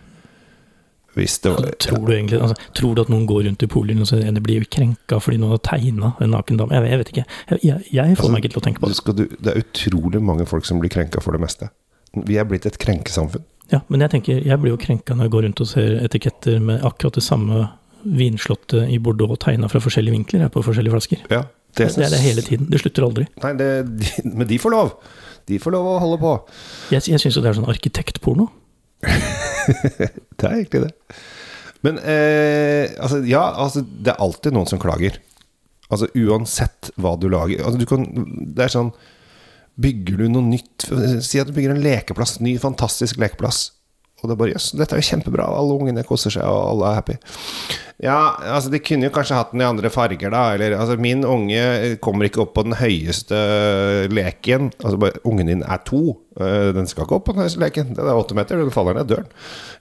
Hvis 1.14 1.38
det 1.44 1.52
var 1.54 1.68
ja. 1.68 1.72
tror, 1.78 2.02
du 2.04 2.12
egentlig, 2.12 2.40
altså, 2.42 2.68
tror 2.74 2.96
du 2.96 3.00
at 3.04 3.10
noen 3.12 3.24
går 3.30 3.44
rundt 3.46 3.62
i 3.62 3.68
Polen 3.70 4.02
og 4.02 4.08
så 4.10 4.18
de 4.18 4.42
blir 4.42 4.66
krenka 4.66 5.20
fordi 5.22 5.38
noen 5.40 5.54
har 5.54 5.62
tegna 5.64 6.10
en 6.18 6.34
naken 6.34 6.60
dame? 6.60 6.74
Jeg, 6.74 6.90
jeg 6.90 7.00
vet 7.00 7.12
ikke. 7.14 7.24
Jeg, 7.52 7.60
jeg, 7.62 7.88
jeg 7.94 8.18
får 8.18 8.24
Altså, 8.24 8.32
meg 8.34 8.44
ikke 8.44 8.54
til 8.56 8.60
å 8.60 8.66
tenke 8.66 8.82
på 8.82 8.90
det. 8.90 9.16
du, 9.20 9.24
det 9.38 9.52
er 9.52 9.62
utrolig 9.62 10.22
mange 10.32 10.48
folk 10.50 10.68
som 10.68 10.82
blir 10.82 10.92
krenka 10.92 11.22
for 11.24 11.36
det 11.36 11.44
meste. 11.44 11.70
Vi 12.14 12.36
er 12.38 12.48
blitt 12.50 12.66
et 12.68 12.78
krenkesamfunn. 12.82 13.46
Ja, 13.72 13.80
men 13.88 14.04
jeg 14.04 14.12
tenker, 14.12 14.42
jeg 14.44 14.60
blir 14.60 14.74
jo 14.74 14.80
krenka 14.80 15.16
når 15.16 15.28
jeg 15.28 15.32
går 15.34 15.44
rundt 15.46 15.62
og 15.64 15.68
ser 15.70 15.94
etiketter 16.04 16.60
med 16.62 16.84
akkurat 16.84 17.16
det 17.16 17.24
samme 17.24 17.64
vinslottet 18.04 18.90
i 18.92 18.98
Bordeaux 19.00 19.38
tegna 19.40 19.70
fra 19.72 19.80
forskjellige 19.80 20.12
vinkler 20.18 20.44
er 20.44 20.50
på 20.52 20.62
forskjellige 20.64 20.92
flasker. 20.92 21.22
Ja, 21.32 21.44
Det, 21.74 21.88
det 21.96 22.04
er 22.06 22.12
det 22.12 22.20
hele 22.22 22.42
tiden. 22.44 22.68
Det 22.70 22.78
slutter 22.82 23.06
aldri. 23.08 23.24
Nei, 23.42 23.52
det, 23.58 23.68
de, 23.98 24.10
men 24.30 24.46
de 24.46 24.58
får 24.62 24.74
lov. 24.74 24.92
De 25.48 25.56
får 25.58 25.74
lov 25.74 25.88
å 25.88 25.94
holde 26.02 26.18
på. 26.22 26.34
Jeg, 26.94 27.06
jeg 27.10 27.20
syns 27.22 27.34
jo 27.38 27.42
det 27.42 27.50
er 27.50 27.58
sånn 27.58 27.70
arkitektporno. 27.72 28.50
Det 29.64 30.44
er 30.44 30.54
egentlig 30.58 30.80
det. 30.84 30.90
Men 31.84 31.98
eh, 32.00 32.92
altså, 33.00 33.20
ja, 33.28 33.42
altså, 33.60 33.80
det 33.84 34.12
er 34.12 34.20
alltid 34.24 34.54
noen 34.56 34.68
som 34.68 34.80
klager. 34.80 35.16
Altså 35.92 36.08
uansett 36.16 36.90
hva 37.00 37.14
du 37.20 37.26
lager. 37.32 37.60
Altså, 37.64 37.80
du 37.80 37.86
kan, 37.88 38.04
det 38.56 38.66
er 38.66 38.72
sånn 38.72 38.90
Bygger 39.80 40.20
du 40.20 40.28
noe 40.30 40.46
nytt 40.46 40.86
Si 41.24 41.40
at 41.40 41.48
du 41.48 41.54
bygger 41.56 41.74
en 41.74 41.82
lekeplass, 41.82 42.38
ny, 42.44 42.54
fantastisk 42.62 43.18
lekeplass. 43.22 43.66
Og 44.24 44.30
det 44.30 44.34
er 44.38 44.40
bare 44.40 44.54
Jøss, 44.56 44.70
dette 44.80 44.96
er 44.96 45.02
jo 45.02 45.08
kjempebra. 45.12 45.44
Alle 45.52 45.76
ungene 45.76 46.04
koser 46.08 46.32
seg, 46.32 46.46
og 46.48 46.70
alle 46.72 46.90
er 46.94 47.00
happy. 47.02 47.18
Ja, 48.02 48.16
altså 48.56 48.72
de 48.72 48.80
kunne 48.82 49.06
jo 49.06 49.12
kanskje 49.14 49.36
hatt 49.38 49.52
den 49.54 49.60
i 49.62 49.66
andre 49.68 49.90
farger, 49.92 50.32
da. 50.32 50.40
Eller 50.56 50.74
altså, 50.80 50.96
min 51.00 51.22
unge 51.28 51.94
kommer 52.02 52.26
ikke 52.26 52.42
opp 52.42 52.54
på 52.56 52.64
den 52.66 52.74
høyeste 52.80 53.36
leken. 54.10 54.72
Altså 54.82 54.98
bare, 55.00 55.20
ungen 55.28 55.46
din 55.52 55.62
er 55.62 55.78
to. 55.86 56.00
Eh, 56.40 56.72
Den 56.74 56.88
skal 56.90 57.04
ikke 57.06 57.18
opp 57.20 57.28
på 57.28 57.34
den 57.36 57.44
høyeste 57.44 57.60
leken. 57.62 57.92
Den 57.94 58.08
er 58.10 58.18
åtte 58.18 58.34
meter, 58.36 58.58
den 58.58 58.72
faller 58.74 58.96
ned 58.98 59.12
døren. 59.12 59.28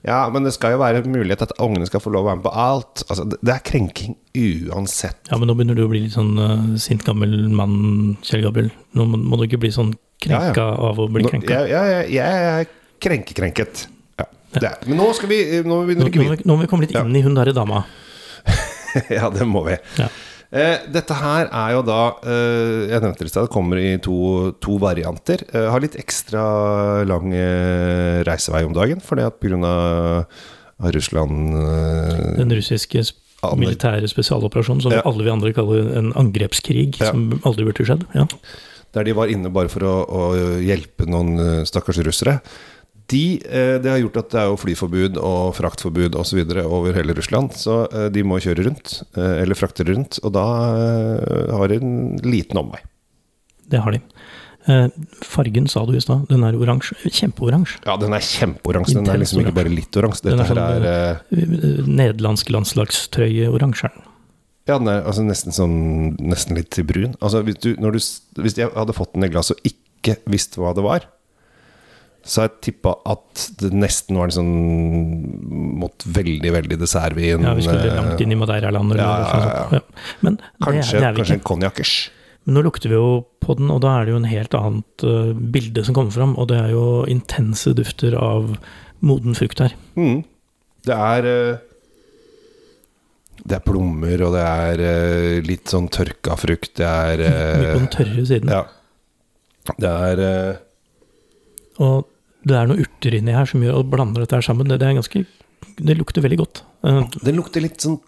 Ja, 0.05 0.19
men 0.29 0.45
det 0.45 0.53
skal 0.53 0.75
jo 0.75 0.81
være 0.83 1.01
mulighet 1.07 1.41
at 1.47 1.55
ungene 1.63 1.87
skal 1.89 2.03
få 2.03 2.11
lov 2.13 2.27
å 2.27 2.29
være 2.29 2.41
med 2.43 2.45
på 2.45 2.53
alt. 2.67 3.03
Altså, 3.09 3.25
det 3.33 3.55
er 3.55 3.63
krenking 3.65 4.17
uansett. 4.37 5.23
Ja, 5.31 5.39
men 5.39 5.49
nå 5.49 5.55
begynner 5.57 5.79
du 5.79 5.85
å 5.87 5.91
bli 5.91 6.03
litt 6.05 6.15
sånn 6.17 6.35
uh, 6.37 6.77
sint 6.81 7.03
gammel 7.07 7.33
mann, 7.55 8.17
Kjell 8.27 8.45
Gabriel. 8.45 8.69
Nå 8.93 9.07
må, 9.09 9.17
må 9.23 9.39
du 9.41 9.47
ikke 9.47 9.61
bli 9.63 9.71
sånn 9.73 9.95
krenka 10.23 10.67
Ja, 10.69 10.77
av 10.91 11.01
å 11.01 11.09
bli 11.11 11.25
Nå- 11.25 11.33
krenka. 11.33 11.63
Jeg, 11.65 11.97
jeg, 12.05 12.13
jeg 12.19 12.45
er 12.53 12.69
krenkekrenket. 13.03 13.87
Det 14.53 14.69
er. 14.69 14.77
Men 14.87 14.97
nå 15.01 15.07
skal 15.17 15.29
vi 15.29 15.39
Nå 15.63 15.81
Nå, 15.85 15.95
nå, 15.95 16.05
må 16.05 16.11
vi 16.11 16.19
vi- 16.37 16.43
nå 16.45 16.55
må 16.55 16.61
vi 16.61 16.67
komme 16.71 16.85
litt 16.85 16.95
inn 16.95 17.15
i 17.15 17.21
hun 17.25 17.35
derre 17.35 17.53
dama. 17.55 17.83
Ja, 19.09 19.29
det 19.33 19.45
må 19.49 19.63
vi. 19.65 19.73
Ja. 19.97 20.07
Eh, 20.53 20.83
dette 20.93 21.15
her 21.17 21.47
er 21.49 21.71
jo 21.73 21.79
da 21.81 22.01
eh, 22.29 22.91
Jeg 22.91 23.01
nevnte 23.01 23.23
det 23.23 23.31
i 23.31 23.31
stad, 23.33 23.47
det 23.47 23.53
kommer 23.55 23.79
i 23.81 23.95
to, 24.05 24.51
to 24.61 24.75
varianter. 24.77 25.41
Eh, 25.49 25.65
har 25.73 25.81
litt 25.81 25.95
ekstra 25.97 26.43
lang 27.09 27.33
eh, 27.33 28.19
reisevei 28.27 28.61
om 28.67 28.75
dagen, 28.77 29.01
fordi 29.01 29.25
at 29.25 29.39
pga. 29.41 29.71
Russland 30.93 31.53
eh, 31.55 32.37
Den 32.41 32.51
russiske 32.51 33.01
sp- 33.07 33.55
militære 33.59 34.07
spesialoperasjonen 34.11 34.81
som 34.83 34.91
Ja. 34.93 35.01
alle 35.05 35.23
vi 35.25 35.29
andre 35.31 35.53
kaller 35.53 35.89
en 35.97 36.11
angrepskrig, 36.13 36.99
Ja. 36.99 37.11
som 37.11 37.39
aldri 37.45 37.65
burde 37.65 37.85
skjedd. 37.87 38.05
Ja. 38.15 38.27
Der 38.93 39.03
de 39.03 39.13
var 39.17 39.27
inne 39.31 39.49
bare 39.53 39.69
for 39.69 39.81
å, 39.81 39.93
å 40.05 40.21
hjelpe 40.61 41.07
noen 41.09 41.33
eh, 41.39 41.63
stakkars 41.65 41.97
russere. 42.05 42.41
De, 43.11 43.41
eh, 43.43 43.75
det 43.83 43.89
har 43.91 43.99
gjort 43.99 44.17
at 44.21 44.29
det 44.31 44.39
er 44.41 44.47
jo 44.51 44.59
flyforbud 44.61 45.17
og 45.19 45.55
fraktforbud 45.57 46.15
osv. 46.15 46.39
over 46.63 46.95
hele 46.95 47.15
Russland. 47.17 47.51
Så 47.59 47.83
eh, 47.91 48.07
de 48.13 48.23
må 48.23 48.39
kjøre 48.43 48.65
rundt, 48.69 49.01
eh, 49.17 49.41
eller 49.43 49.59
frakte 49.59 49.85
rundt. 49.89 50.21
Og 50.23 50.33
da 50.35 50.45
har 51.51 51.67
de 51.73 51.81
en 51.81 52.15
liten 52.23 52.61
omvei. 52.63 52.79
Det 53.69 53.81
har 53.83 53.95
de. 53.95 54.01
Fargen 55.27 55.67
sa 55.67 55.81
du 55.85 55.91
i 55.97 56.01
stad. 56.01 56.23
Den 56.29 56.45
er 56.47 56.55
oransje. 56.55 56.95
Kjempeoransje. 57.11 57.81
Ja, 57.83 57.97
den 57.99 58.15
er 58.15 58.23
kjempeoransje. 58.23 58.95
Den 59.01 59.11
er 59.11 59.19
liksom 59.19 59.41
ikke 59.43 59.55
bare 59.57 59.71
litt 59.73 59.99
oransje. 59.99 60.23
Dette 60.29 60.39
er 60.39 60.47
her 60.47 60.55
sånn, 60.55 60.87
er 60.87 61.19
Eh, 61.33 61.87
Nederlandsk 61.89 62.51
landslagstrøye-oransje. 62.55 63.89
er. 63.91 64.09
Ja, 64.69 64.77
den 64.79 64.87
er 64.87 65.01
altså 65.03 65.25
nesten 65.27 65.51
sånn 65.51 65.73
Nesten 66.23 66.55
litt 66.55 66.77
brun. 66.87 67.17
Altså 67.19 67.41
hvis, 67.43 67.59
du, 67.59 67.73
du, 67.75 67.99
hvis 68.45 68.55
jeg 68.55 68.71
hadde 68.71 68.95
fått 68.95 69.11
den 69.17 69.27
i 69.27 69.31
glasset 69.33 69.59
og 69.59 69.67
ikke 69.67 70.15
visst 70.31 70.55
hva 70.55 70.71
det 70.77 70.85
var, 70.85 71.09
så 72.23 72.45
jeg 72.45 72.51
tippa 72.63 72.93
at 73.11 73.41
det 73.59 73.73
nesten 73.75 74.15
var 74.15 74.29
en 74.29 74.35
sånn 74.37 74.51
Mot 75.83 76.05
veldig, 76.07 76.53
veldig 76.55 76.77
dessertvin. 76.79 77.43
Ja, 77.43 77.51
vi 77.57 77.65
skulle 77.65 77.89
eh, 77.89 77.97
langt 77.97 78.21
inn 78.23 78.31
i 78.31 78.37
Madeiraland 78.39 78.95
Ja, 78.95 79.09
ja, 79.19 79.39
ja. 79.43 79.63
Ja. 79.75 80.11
Men 80.23 80.37
det, 80.39 80.51
Kanskje, 80.63 81.01
det 81.01 81.07
er 81.09 81.17
kanskje 81.17 81.35
en 81.35 81.47
konjakkers. 81.49 81.95
Men 82.43 82.57
nå 82.57 82.63
lukter 82.63 82.91
vi 82.91 82.95
jo 82.95 83.09
på 83.43 83.57
den, 83.59 83.71
og 83.73 83.81
da 83.83 83.97
er 83.97 84.07
det 84.07 84.13
jo 84.13 84.21
en 84.21 84.29
helt 84.29 84.55
annet 84.55 85.05
uh, 85.07 85.33
bilde 85.35 85.83
som 85.83 85.97
kommer 85.97 86.15
fram. 86.15 86.37
Og 86.39 86.47
det 86.51 86.61
er 86.61 86.71
jo 86.71 86.85
intense 87.11 87.73
dufter 87.75 88.15
av 88.19 88.55
moden 89.03 89.35
frukt 89.35 89.63
her. 89.63 89.75
Mm. 89.99 90.23
Det 90.87 90.95
er 90.95 91.27
uh, 91.27 91.61
Det 93.43 93.59
er 93.59 93.67
plommer, 93.67 94.25
og 94.27 94.37
det 94.37 94.47
er 94.47 94.85
uh, 94.85 95.43
litt 95.43 95.71
sånn 95.71 95.91
tørka 95.91 96.39
frukt. 96.39 96.71
Det 96.79 96.87
er 96.87 97.27
Mye 97.59 97.67
på 97.67 97.83
den 97.83 97.91
tørre 97.99 98.25
siden. 98.31 98.55
Ja. 98.55 98.63
Det 99.75 99.91
er 99.91 100.25
Og 101.83 102.03
det 102.43 102.55
er 102.59 102.67
noe 102.67 102.83
urter 102.83 103.15
inni 103.19 103.31
her 103.35 103.45
som 103.49 103.61
gjør 103.63 103.79
og 103.81 103.89
blander 103.93 104.23
dette 104.25 104.35
her 104.35 104.45
sammen. 104.45 104.67
Det, 104.67 104.79
det 104.81 104.87
er 104.89 104.97
ganske 104.99 105.23
Det 105.79 105.95
lukter 105.97 106.21
veldig 106.25 106.37
godt. 106.41 106.63
Eh, 106.83 107.01
Det 107.23 107.33
lukter 107.35 107.61
litt 107.63 107.79
sånn 107.81 107.99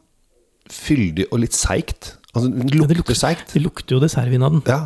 fyldig 0.69 1.27
og 1.31 1.39
litt 1.43 1.53
seigt. 1.55 2.15
Altså, 2.35 2.49
det 2.51 2.65
det 2.67 2.75
lukter 2.81 2.95
lukter- 2.99 3.15
seigt. 3.19 3.53
Det 3.53 3.61
lukter 3.63 3.95
jo 3.95 4.01
dessertvin 4.03 4.43
av 4.43 4.51
den. 4.57 4.63
Ja. 4.67 4.79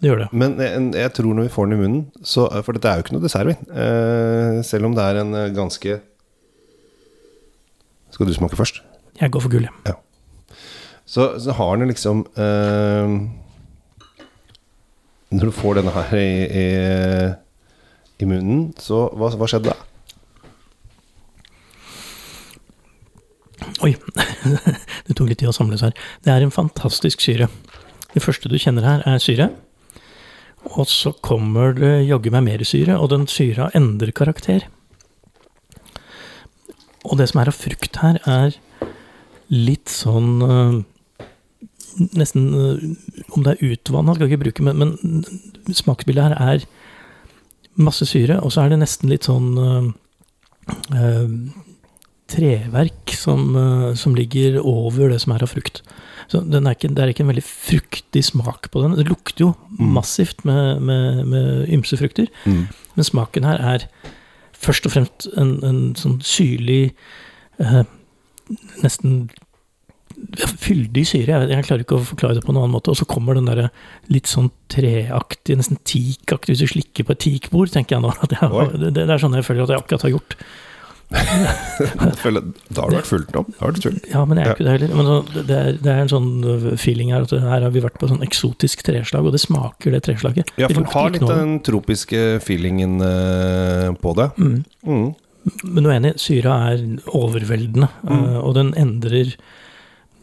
Det 0.00 0.10
gjør 0.12 0.18
det. 0.22 0.28
Men 0.32 0.52
jeg, 0.62 0.82
jeg 0.94 1.12
tror 1.16 1.34
når 1.34 1.48
vi 1.48 1.54
får 1.56 1.66
den 1.66 1.74
i 1.74 1.80
munnen 1.82 2.04
så, 2.22 2.44
For 2.62 2.72
dette 2.76 2.86
er 2.86 3.00
jo 3.00 3.02
ikke 3.02 3.16
noe 3.16 3.24
dessertvin. 3.24 3.58
Eh, 3.66 4.62
selv 4.62 4.86
om 4.86 4.94
det 4.94 5.02
er 5.08 5.18
en 5.24 5.34
eh, 5.34 5.48
ganske 5.56 5.96
Skal 8.14 8.26
du 8.30 8.32
smake 8.36 8.56
først? 8.56 8.78
Jeg 9.18 9.32
går 9.34 9.42
for 9.42 9.50
gull, 9.50 9.66
ja. 9.88 9.96
Så, 11.08 11.24
så 11.42 11.50
har 11.56 11.76
den 11.80 11.88
liksom 11.90 12.20
eh, 12.38 13.16
Når 15.34 15.50
du 15.50 15.54
får 15.56 15.80
denne 15.80 15.92
her 15.96 16.14
i, 16.16 16.30
i, 16.46 16.66
i 18.22 18.28
munnen, 18.28 18.72
så 18.82 19.06
hva, 19.14 19.30
hva 19.38 19.48
skjedde 19.50 19.72
da? 19.72 19.76
Oi, 23.86 23.92
det 25.06 25.14
tok 25.14 25.28
litt 25.30 25.40
tid 25.42 25.50
å 25.50 25.54
samles 25.54 25.84
her. 25.86 25.94
Det 26.24 26.32
er 26.32 26.42
en 26.42 26.54
fantastisk 26.54 27.22
syre. 27.22 27.46
Det 28.14 28.22
første 28.24 28.50
du 28.50 28.56
kjenner 28.58 28.86
her, 28.86 29.04
er 29.06 29.22
syre. 29.22 29.52
Og 30.74 30.88
så 30.90 31.12
kommer 31.24 31.76
det 31.76 32.08
jaggu 32.08 32.32
meg 32.34 32.46
mer 32.48 32.64
syre, 32.66 32.98
og 32.98 33.12
den 33.12 33.28
syra 33.30 33.68
endrer 33.78 34.10
karakter. 34.16 34.66
Og 37.06 37.18
det 37.20 37.28
som 37.30 37.42
er 37.42 37.50
av 37.52 37.56
frukt 37.56 38.00
her, 38.02 38.18
er 38.26 38.56
litt 39.48 39.88
sånn 39.92 40.42
øh, 40.44 40.78
Nesten 42.14 42.50
øh, 42.54 42.82
Om 43.32 43.42
det 43.46 43.54
er 43.54 43.72
utvanna, 43.72 44.12
skal 44.14 44.26
jeg 44.28 44.36
ikke 44.36 44.42
bruke, 44.44 44.66
men, 44.66 44.92
men 44.92 45.72
smaksbildet 45.74 46.28
her 46.28 46.34
er 46.36 46.66
masse 47.78 48.06
syre, 48.10 48.40
og 48.42 48.52
så 48.52 48.64
er 48.64 48.72
det 48.74 48.80
nesten 48.82 49.10
litt 49.12 49.28
sånn 49.28 49.52
øh, 49.58 49.88
øh, 50.98 51.32
treverk 52.28 53.14
som, 53.16 53.54
eh, 53.56 53.94
som 53.96 54.14
ligger 54.18 54.58
over 54.60 55.08
det 55.12 55.20
som 55.22 55.32
er 55.32 55.42
av 55.46 55.52
frukt. 55.54 55.80
Så 56.28 56.42
den 56.44 56.66
er 56.68 56.74
ikke, 56.76 56.90
det 56.92 57.00
er 57.04 57.08
ikke 57.12 57.24
en 57.24 57.30
veldig 57.32 57.44
fruktig 57.46 58.22
smak 58.26 58.68
på 58.74 58.82
den. 58.84 58.96
Det 58.98 59.06
lukter 59.08 59.46
jo 59.46 59.54
Mm. 59.78 59.92
massivt 59.94 60.44
med, 60.44 60.80
med, 60.82 61.24
med 61.26 61.68
ymse 61.70 61.96
frukter, 61.96 62.26
men 62.44 63.04
smaken 63.06 63.44
her 63.44 63.60
er 63.62 63.84
først 64.52 64.86
og 64.86 64.92
fremst 64.92 65.28
en, 65.38 65.52
en 65.62 65.94
sånn 65.94 66.18
syrlig 66.20 66.94
eh, 67.60 67.84
Nesten 68.82 69.28
fyldig 70.62 71.04
syre. 71.08 71.34
Jeg, 71.40 71.50
jeg 71.54 71.66
klarer 71.68 71.84
ikke 71.84 71.98
å 71.98 72.06
forklare 72.08 72.38
det 72.38 72.44
på 72.46 72.52
noen 72.52 72.64
annen 72.66 72.76
måte. 72.76 72.90
Og 72.92 72.98
så 73.00 73.06
kommer 73.08 73.34
den 73.38 73.48
der 73.48 73.68
litt 74.12 74.26
sånn 74.30 74.50
treaktig, 74.72 75.56
nesten 75.60 75.78
teakaktig 75.88 76.54
Hvis 76.56 76.64
du 76.66 76.72
slikker 76.74 77.06
på 77.08 77.14
et 77.16 77.22
teakbord, 77.26 77.70
tenker 77.74 77.96
jeg 77.98 78.04
nå. 78.04 78.14
Jeg, 78.32 78.80
det, 78.88 78.94
det 78.98 79.06
er 79.08 79.22
sånn 79.22 79.36
jeg 79.38 79.46
føler 79.46 79.64
at 79.68 79.74
jeg 79.76 79.82
akkurat 79.84 80.06
har 80.08 80.14
gjort. 80.16 80.38
Føler- 82.20 82.50
Da 82.68 82.82
har 82.84 82.90
du 82.92 82.96
vært 82.98 83.08
fullt 83.08 83.36
opp. 83.40 83.46
Da 83.56 83.62
har 83.64 83.72
du 83.72 83.78
tull. 83.80 83.94
Ja, 84.12 84.24
men 84.28 84.36
jeg 84.40 84.46
er 84.50 84.56
ikke 84.58 84.66
det 84.66 84.74
heller. 84.74 84.90
Men 84.98 85.06
så, 85.08 85.14
det, 85.48 85.56
er, 85.56 85.78
det 85.80 85.92
er 85.94 86.00
en 86.02 86.10
sånn 86.12 86.26
øh, 86.44 86.66
feeling 86.80 87.12
her 87.14 87.24
at 87.24 87.32
her 87.32 87.64
har 87.64 87.72
vi 87.72 87.80
vært 87.84 87.96
på 88.00 88.10
sånn 88.10 88.20
eksotisk 88.26 88.82
treslag, 88.84 89.24
og 89.24 89.32
det 89.32 89.40
smaker 89.40 89.94
det 89.96 90.02
treslaget. 90.04 90.52
Ja, 90.60 90.68
for 90.68 90.84
du 90.84 90.92
har 90.92 91.14
litt 91.14 91.24
noe- 91.24 91.38
den 91.38 91.54
tropiske 91.64 92.20
feelingen 92.44 92.98
eh, 93.04 93.88
på 94.02 94.12
det. 94.20 94.28
mm. 94.36 94.58
Mm. 94.84 95.08
Men 95.64 95.80
du 95.80 95.88
er 95.88 95.94
enig, 95.96 96.10
syra 96.20 96.58
er 96.74 96.82
overveldende, 97.16 97.86
Mm. 98.04 98.10
øh, 98.18 98.38
og 98.44 98.52
den 98.58 98.74
endrer 98.76 99.30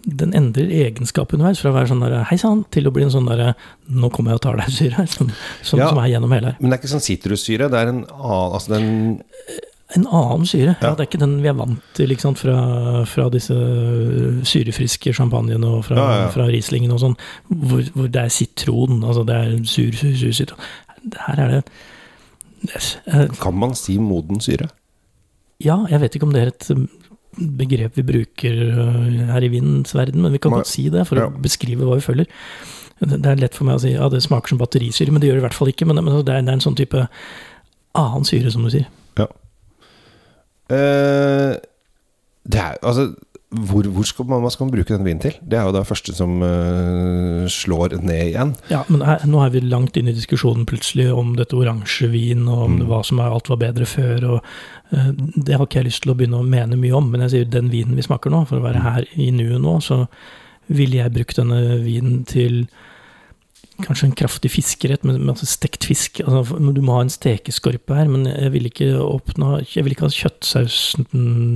den 0.06 0.34
endrer 0.38 0.70
egenskap 0.70 1.34
underveis, 1.34 1.60
fra 1.62 1.72
å 1.72 1.76
være 1.76 1.90
sånn 1.92 2.04
der 2.06 2.24
hei 2.30 2.38
sann, 2.38 2.64
til 2.72 2.88
å 2.88 2.92
bli 2.94 3.04
en 3.08 3.14
sånn 3.14 3.26
der, 3.30 3.56
nå 3.90 4.10
kommer 4.14 4.32
jeg 4.34 4.40
og 4.42 4.44
tar 4.46 4.60
deg, 4.62 4.70
syre, 4.74 5.08
som, 5.10 5.32
som, 5.66 5.80
Ja. 5.82 5.90
som 5.90 5.98
er 6.04 6.12
gjennom 6.14 6.32
hele 6.36 6.52
her. 6.54 6.60
Men 6.60 6.70
det 6.70 6.78
er 6.78 6.84
ikke 6.84 6.94
sånn 6.94 7.06
sitrussyre. 7.08 7.70
Det 7.74 7.80
er 7.82 7.92
en 7.94 8.04
annen 8.06 8.54
Altså 8.56 8.76
den 8.76 8.88
En 9.96 10.08
annen 10.10 10.46
syre. 10.50 10.74
Ja. 10.82 10.90
Ja. 10.90 10.94
Det 10.98 11.06
er 11.06 11.10
ikke 11.10 11.22
den 11.22 11.36
vi 11.44 11.48
er 11.48 11.54
vant 11.56 11.82
til 11.96 12.12
sant, 12.20 12.40
fra, 12.42 13.06
fra 13.06 13.28
disse 13.30 13.54
syrefriske 14.50 15.14
champagnene 15.14 15.68
og 15.70 15.86
fra, 15.86 15.96
Ja, 15.96 16.30
fra 16.34 16.48
Rieslingen 16.50 16.92
og 16.92 17.00
sånn, 17.04 17.14
hvor, 17.50 17.84
hvor 17.94 18.10
det 18.12 18.24
er 18.24 18.34
sitron. 18.34 19.04
Altså 19.06 19.24
det 19.30 19.36
er 19.36 19.54
sur, 19.70 19.94
sur, 19.96 20.16
sur 20.18 20.34
sitron. 20.34 20.60
Her 21.28 21.44
er 21.46 21.54
det 21.58 21.64
Yes. 22.66 22.96
Kan 23.40 23.60
man 23.62 23.76
si 23.78 24.00
moden 24.02 24.40
syre? 24.42 24.72
Ja, 25.62 25.84
jeg 25.92 26.02
vet 26.02 26.16
ikke 26.18 26.26
om 26.26 26.34
det 26.34 26.42
er 26.42 26.48
et 26.50 26.66
begrep 27.36 27.98
vi 28.00 28.06
bruker 28.08 28.62
uh, 28.76 29.30
her 29.34 29.46
i 29.46 29.52
vindens 29.52 29.96
verden, 29.96 30.24
men 30.24 30.34
vi 30.36 30.42
kan 30.44 30.54
godt 30.56 30.72
si 30.72 30.88
det 30.94 31.08
for 31.10 31.20
Ja. 31.20 31.28
å 31.28 31.42
beskrive 31.42 31.86
hva 31.88 32.00
vi 32.00 32.06
føler. 32.06 32.30
Det 33.02 33.26
er 33.28 33.42
lett 33.42 33.56
for 33.58 33.68
meg 33.68 33.76
å 33.76 33.84
si 33.84 33.92
ja, 33.92 34.08
det 34.10 34.24
smaker 34.24 34.54
som 34.54 34.60
batterisyre, 34.62 35.12
men 35.12 35.20
det 35.20 35.28
gjør 35.28 35.40
det 35.40 35.44
i 35.44 35.48
hvert 35.50 35.58
fall 35.58 35.72
ikke. 35.72 35.88
Men, 35.90 36.00
det, 36.00 36.32
er, 36.32 36.44
en 36.48 36.64
sånn 36.64 36.78
type 36.80 37.08
annen 37.96 38.28
syre, 38.28 38.52
som 38.52 38.64
du 38.64 38.72
sier. 38.72 38.88
Eh, 40.66 41.54
det 42.50 42.62
er 42.62 42.78
altså 42.82 43.12
hvor, 43.70 43.88
hvor 43.96 44.06
skal 44.08 44.28
man, 44.30 44.42
man 44.44 44.52
skal 44.54 44.70
bruke 44.72 44.94
den 44.94 45.06
vinen 45.06 45.22
til? 45.24 45.36
Det 45.42 45.58
er 45.60 45.66
jo 45.68 45.74
det 45.76 45.86
første 45.88 46.14
som 46.16 46.38
uh, 46.44 47.46
slår 47.52 47.98
ned 48.02 48.32
igjen. 48.32 48.54
Ja, 48.72 48.84
men 48.92 49.04
her, 49.06 49.24
nå 49.30 49.42
er 49.46 49.54
vi 49.54 49.62
langt 49.64 49.98
inn 50.00 50.10
i 50.12 50.16
diskusjonen 50.16 50.66
plutselig 50.70 51.08
om 51.14 51.36
dette 51.40 51.58
oransjevin, 51.58 52.48
og 52.48 52.64
om 52.68 52.76
Mm. 52.76 52.88
hva 52.90 53.04
som 53.06 53.20
er 53.24 53.32
alt 53.32 53.50
var 53.50 53.62
bedre 53.62 53.86
før. 53.86 54.26
og 54.36 54.42
uh, 54.92 55.12
Det 55.16 55.56
har 55.56 55.66
ikke 55.66 55.80
jeg 55.80 55.90
lyst 55.92 56.04
til 56.04 56.12
å 56.12 56.18
begynne 56.20 56.42
å 56.42 56.48
mene 56.48 56.76
mye 56.80 56.98
om, 56.98 57.12
men 57.12 57.22
jeg 57.26 57.32
sier 57.32 57.46
den 57.46 57.72
vinen 57.72 57.96
vi 57.96 58.04
smaker 58.06 58.34
nå, 58.34 58.46
for 58.50 58.60
å 58.60 58.66
være 58.66 58.84
her 58.84 59.06
i 59.16 59.32
nuet 59.32 59.62
nå, 59.62 59.80
så 59.82 60.06
ville 60.68 60.98
jeg 60.98 61.14
brukt 61.14 61.38
denne 61.38 61.80
vinen 61.86 62.24
til 62.26 62.66
Kanskje 63.84 64.08
en 64.08 64.16
kraftig 64.16 64.54
fiskerett 64.54 65.04
med 65.04 65.20
masse 65.28 65.48
stekt 65.50 65.84
fisk. 65.90 66.22
Altså, 66.24 66.56
du 66.56 66.80
må 66.86 66.96
ha 66.96 67.04
en 67.04 67.12
stekeskorpe 67.12 67.98
her, 67.98 68.08
men 68.12 68.24
jeg 68.30 68.54
vil 68.54 68.70
ikke 68.70 68.88
oppnå 69.04 69.58
Jeg 69.66 69.84
vil 69.84 69.96
ikke 69.96 70.08
ha 70.08 70.16
kjøttsausen 70.16 71.08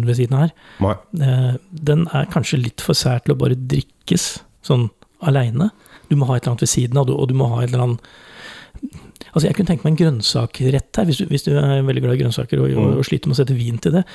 ved 0.08 0.18
siden 0.20 0.36
av 0.36 0.48
her. 0.48 0.56
Nei. 0.84 0.96
Eh, 1.24 1.54
den 1.90 2.08
er 2.12 2.32
kanskje 2.34 2.60
litt 2.60 2.84
for 2.84 2.98
sær 2.98 3.24
til 3.24 3.36
å 3.36 3.40
bare 3.40 3.56
drikkes 3.56 4.32
sånn 4.68 4.90
aleine. 5.24 5.70
Du 6.10 6.18
må 6.20 6.28
ha 6.28 6.36
et 6.36 6.44
eller 6.44 6.58
annet 6.58 6.66
ved 6.66 6.74
siden 6.74 7.00
av, 7.00 7.12
og 7.14 7.30
du 7.30 7.38
må 7.38 7.48
ha 7.54 7.64
et 7.64 7.72
eller 7.72 7.88
annet 7.88 8.12
Altså 9.30 9.46
Jeg 9.46 9.58
kunne 9.58 9.68
tenke 9.68 9.84
meg 9.86 9.92
en 9.94 10.00
grønnsakrett 10.00 10.98
her, 10.98 11.06
hvis 11.06 11.20
du, 11.20 11.26
hvis 11.30 11.44
du 11.46 11.52
er 11.60 11.84
veldig 11.86 12.02
glad 12.02 12.16
i 12.16 12.22
grønnsaker 12.22 12.62
og, 12.64 12.72
og, 12.72 12.94
og 13.02 13.06
sliter 13.06 13.30
med 13.30 13.36
å 13.36 13.40
sette 13.42 13.58
vin 13.58 13.78
til 13.84 13.94
det. 13.98 14.06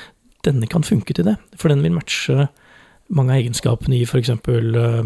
Denne 0.46 0.66
kan 0.70 0.86
funke 0.86 1.14
til 1.14 1.28
det, 1.28 1.36
for 1.60 1.70
den 1.70 1.84
vil 1.84 1.94
matche 1.94 2.48
mange 3.08 3.34
av 3.34 3.42
egenskapene 3.42 3.98
i 3.98 4.04
f.eks. 4.06 4.30
Uh, 4.30 5.04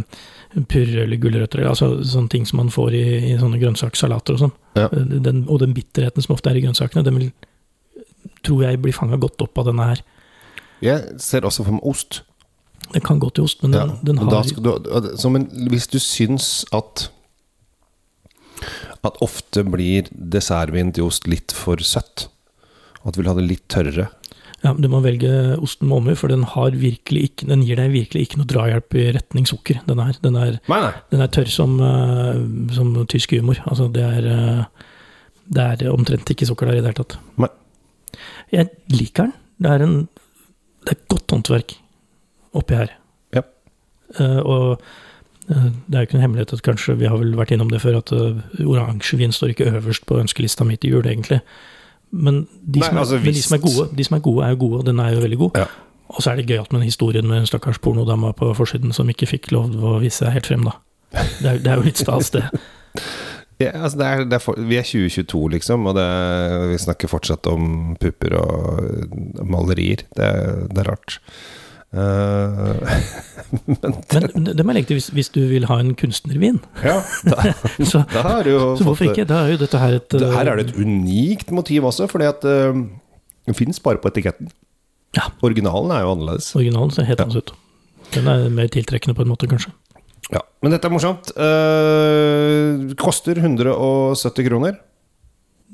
purre 0.68 1.02
eller 1.04 1.20
gulrøtter, 1.20 1.64
altså 1.68 1.98
sånne 2.06 2.32
ting 2.32 2.46
som 2.48 2.62
man 2.62 2.70
får 2.72 2.94
i, 2.96 3.02
i 3.32 3.34
sånne 3.40 3.60
grønnsakssalater 3.60 4.36
og 4.36 4.44
sånn. 4.46 4.54
Ja. 4.78 4.86
Eh, 4.86 5.18
Den, 5.26 5.42
og 5.48 5.60
den 5.60 5.74
bitterheten 5.76 6.24
som 6.24 6.36
ofte 6.36 6.48
er 6.52 6.56
i 6.56 6.62
grønnsakene, 6.64 7.04
den 7.04 7.18
vil, 7.20 7.28
tror 8.46 8.64
jeg 8.64 8.80
blir 8.80 8.96
fanga 8.96 9.18
godt 9.20 9.44
opp 9.44 9.60
av 9.60 9.68
denne 9.68 9.90
her. 9.90 10.02
Jeg 10.84 11.20
ser 11.20 11.44
også 11.44 11.66
for 11.66 11.76
meg 11.76 11.84
ost. 11.90 12.22
Den 12.94 13.04
kan 13.04 13.20
gå 13.20 13.28
til 13.36 13.44
ost, 13.44 13.60
men 13.62 13.74
den, 13.74 13.92
Ja, 13.92 13.98
den 14.08 14.18
har 14.22 14.46
du, 14.56 15.12
så, 15.20 15.28
Men 15.28 15.44
hvis 15.68 15.90
du 15.92 15.98
syns 16.00 16.64
at 16.72 17.10
At 19.04 19.18
ofte 19.22 19.62
blir 19.62 20.08
dessertvin 20.10 20.94
til 20.96 21.04
ost 21.10 21.28
litt 21.28 21.52
for 21.52 21.76
søtt, 21.84 22.28
at 23.04 23.14
du 23.14 23.20
vil 23.20 23.28
ha 23.28 23.36
det 23.36 23.44
litt 23.46 23.68
tørrere 23.70 24.08
Ja, 24.64 24.72
Du 24.74 24.88
må 24.90 24.98
velge 25.04 25.30
osten 25.62 25.86
med 25.88 26.00
omhu, 26.00 26.14
for 26.18 26.32
den, 26.32 26.42
har 26.42 26.74
ikke, 26.74 27.46
den 27.46 27.62
gir 27.62 27.78
deg 27.78 27.92
virkelig 27.94 28.26
ikke 28.26 28.40
noe 28.40 28.50
drahjelp 28.50 28.96
i 28.98 29.04
retning 29.14 29.46
sukker. 29.46 29.82
Den 29.86 30.02
er, 30.02 30.16
den 30.24 30.36
er, 30.36 30.58
Nei, 30.66 30.80
nei. 30.82 30.92
den 31.12 31.22
er 31.22 31.30
tørr 31.34 31.50
som, 31.52 31.76
eh, 31.78 32.40
som 32.74 32.90
tysk 33.06 33.36
humor. 33.38 33.60
Altså, 33.70 33.86
det 33.94 34.02
er, 34.02 34.26
eh, 34.26 34.86
det 35.54 35.68
er 35.86 35.92
omtrent 35.92 36.34
ikke 36.34 36.48
sukker 36.48 36.66
der 36.66 36.80
i 36.80 36.82
det 36.82 36.90
hele 36.90 37.04
tatt. 37.04 37.18
Nei. 37.38 37.52
Jeg 38.52 38.72
liker 38.90 39.28
den. 39.28 39.36
Det 39.62 39.70
er, 39.70 39.84
en, 39.84 39.96
det 40.86 40.94
er 40.94 41.06
godt 41.10 41.34
håndverk 41.34 41.76
oppi 42.58 42.78
her. 42.78 42.94
Ja. 43.36 43.44
Uh, 44.18 44.40
og 44.42 44.66
uh, 45.50 45.66
det 45.86 45.94
er 45.94 46.04
jo 46.04 46.08
ikke 46.08 46.18
en 46.18 46.24
hemmelighet 46.24 46.54
at 46.56 46.64
kanskje, 46.66 46.96
vi 47.00 47.10
har 47.10 47.18
vel 47.20 47.34
vært 47.38 47.52
innom 47.54 47.70
det 47.72 47.82
før, 47.82 48.00
at 48.00 48.12
uh, 48.14 48.38
oransjevin 48.64 49.34
står 49.34 49.54
ikke 49.54 49.70
øverst 49.72 50.06
på 50.08 50.20
ønskelista 50.22 50.66
mi 50.66 50.78
til 50.78 50.96
jul, 50.96 51.10
egentlig. 51.10 51.42
Men 52.10 52.42
de, 52.62 52.80
Nei, 52.80 52.86
som 52.88 52.96
er, 52.96 53.00
altså, 53.02 53.18
men 53.24 53.34
de 53.36 53.42
som 53.44 53.56
er 53.58 53.62
gode, 53.64 53.88
de 53.98 54.04
som 54.06 54.16
er 54.16 54.24
gode, 54.24 54.44
er 54.46 54.54
jo 54.54 54.60
gode, 54.62 54.82
den 54.88 55.00
er 55.04 55.12
jo 55.14 55.20
veldig 55.24 55.38
god. 55.42 55.58
Ja. 55.60 55.66
Og 56.08 56.22
så 56.24 56.30
er 56.32 56.38
det 56.40 56.46
gøyalt 56.48 56.72
med 56.72 56.80
den 56.80 56.88
historien 56.88 57.26
med 57.28 57.42
en 57.42 57.46
stakkars 57.50 57.78
pornodama 57.84 58.30
på 58.32 58.48
forsiden 58.56 58.94
som 58.96 59.10
ikke 59.12 59.28
fikk 59.28 59.50
lov 59.52 59.74
å 59.76 59.98
vise 60.00 60.22
seg 60.24 60.32
helt 60.38 60.48
frem, 60.48 60.64
da. 60.64 60.72
Det 61.12 61.50
er, 61.50 61.58
det 61.64 61.72
er 61.72 61.80
jo 61.82 61.88
litt 61.88 62.00
stas, 62.00 62.30
det. 62.36 62.46
Ja, 63.58 63.72
altså 63.74 63.98
det 63.98 64.06
er, 64.06 64.20
det 64.30 64.38
for, 64.38 64.54
vi 64.70 64.76
er 64.78 64.84
2022, 64.86 65.38
liksom, 65.56 65.86
og 65.90 65.96
det, 65.98 66.04
vi 66.70 66.76
snakker 66.78 67.10
fortsatt 67.10 67.48
om 67.50 67.96
pupper 67.98 68.36
og 68.38 69.16
malerier. 69.50 70.04
Det, 70.14 70.28
er- 70.28 70.60
det 70.70 70.84
er 71.92 72.78
rart. 72.78 72.82
Eh, 73.48 74.28
Men 74.34 74.48
det 74.48 74.64
må 74.64 74.72
jeg 74.72 74.78
legge 74.80 74.90
til 74.90 74.98
hvis, 74.98 75.08
hvis 75.16 75.30
du 75.34 75.40
vil 75.50 75.66
ha 75.70 75.78
en 75.80 75.94
kunstnervin. 75.98 76.60
ja, 76.84 77.00
da, 77.30 77.52
Så, 77.80 78.02
da 78.12 78.22
så 78.44 78.84
hvorfor 78.84 79.08
ikke? 79.08 79.24
Da 79.28 79.44
er 79.46 79.54
jo 79.54 79.60
dette 79.62 79.80
her 79.80 79.98
et 80.00 80.10
det, 80.12 80.32
Her 80.34 80.52
er 80.52 80.60
det 80.60 80.68
et 80.68 80.80
unikt 80.80 81.50
motiv 81.50 81.88
også, 81.88 82.06
fordi 82.10 82.28
at 82.28 82.44
uh, 82.44 82.76
den 83.46 83.56
fins 83.56 83.80
bare 83.80 84.00
på 84.02 84.12
etiketten. 84.12 84.50
Ja. 85.16 85.30
Originalen 85.42 85.90
er 85.94 86.04
jo 86.04 86.12
annerledes. 86.12 86.50
Originalen 86.56 86.92
ser 86.92 87.08
helt 87.08 87.20
annerledes 87.24 87.48
ut. 87.48 87.54
Den 88.14 88.28
er 88.28 88.48
mer 88.52 88.68
tiltrekkende 88.72 89.16
på 89.16 89.24
en 89.24 89.32
måte, 89.32 89.48
kanskje. 89.48 89.72
Ja, 90.32 90.44
Men 90.62 90.74
dette 90.74 90.88
er 90.88 90.92
morsomt. 90.92 91.32
Uh, 91.36 92.92
koster 93.00 93.40
170 93.40 94.48
kroner. 94.48 94.76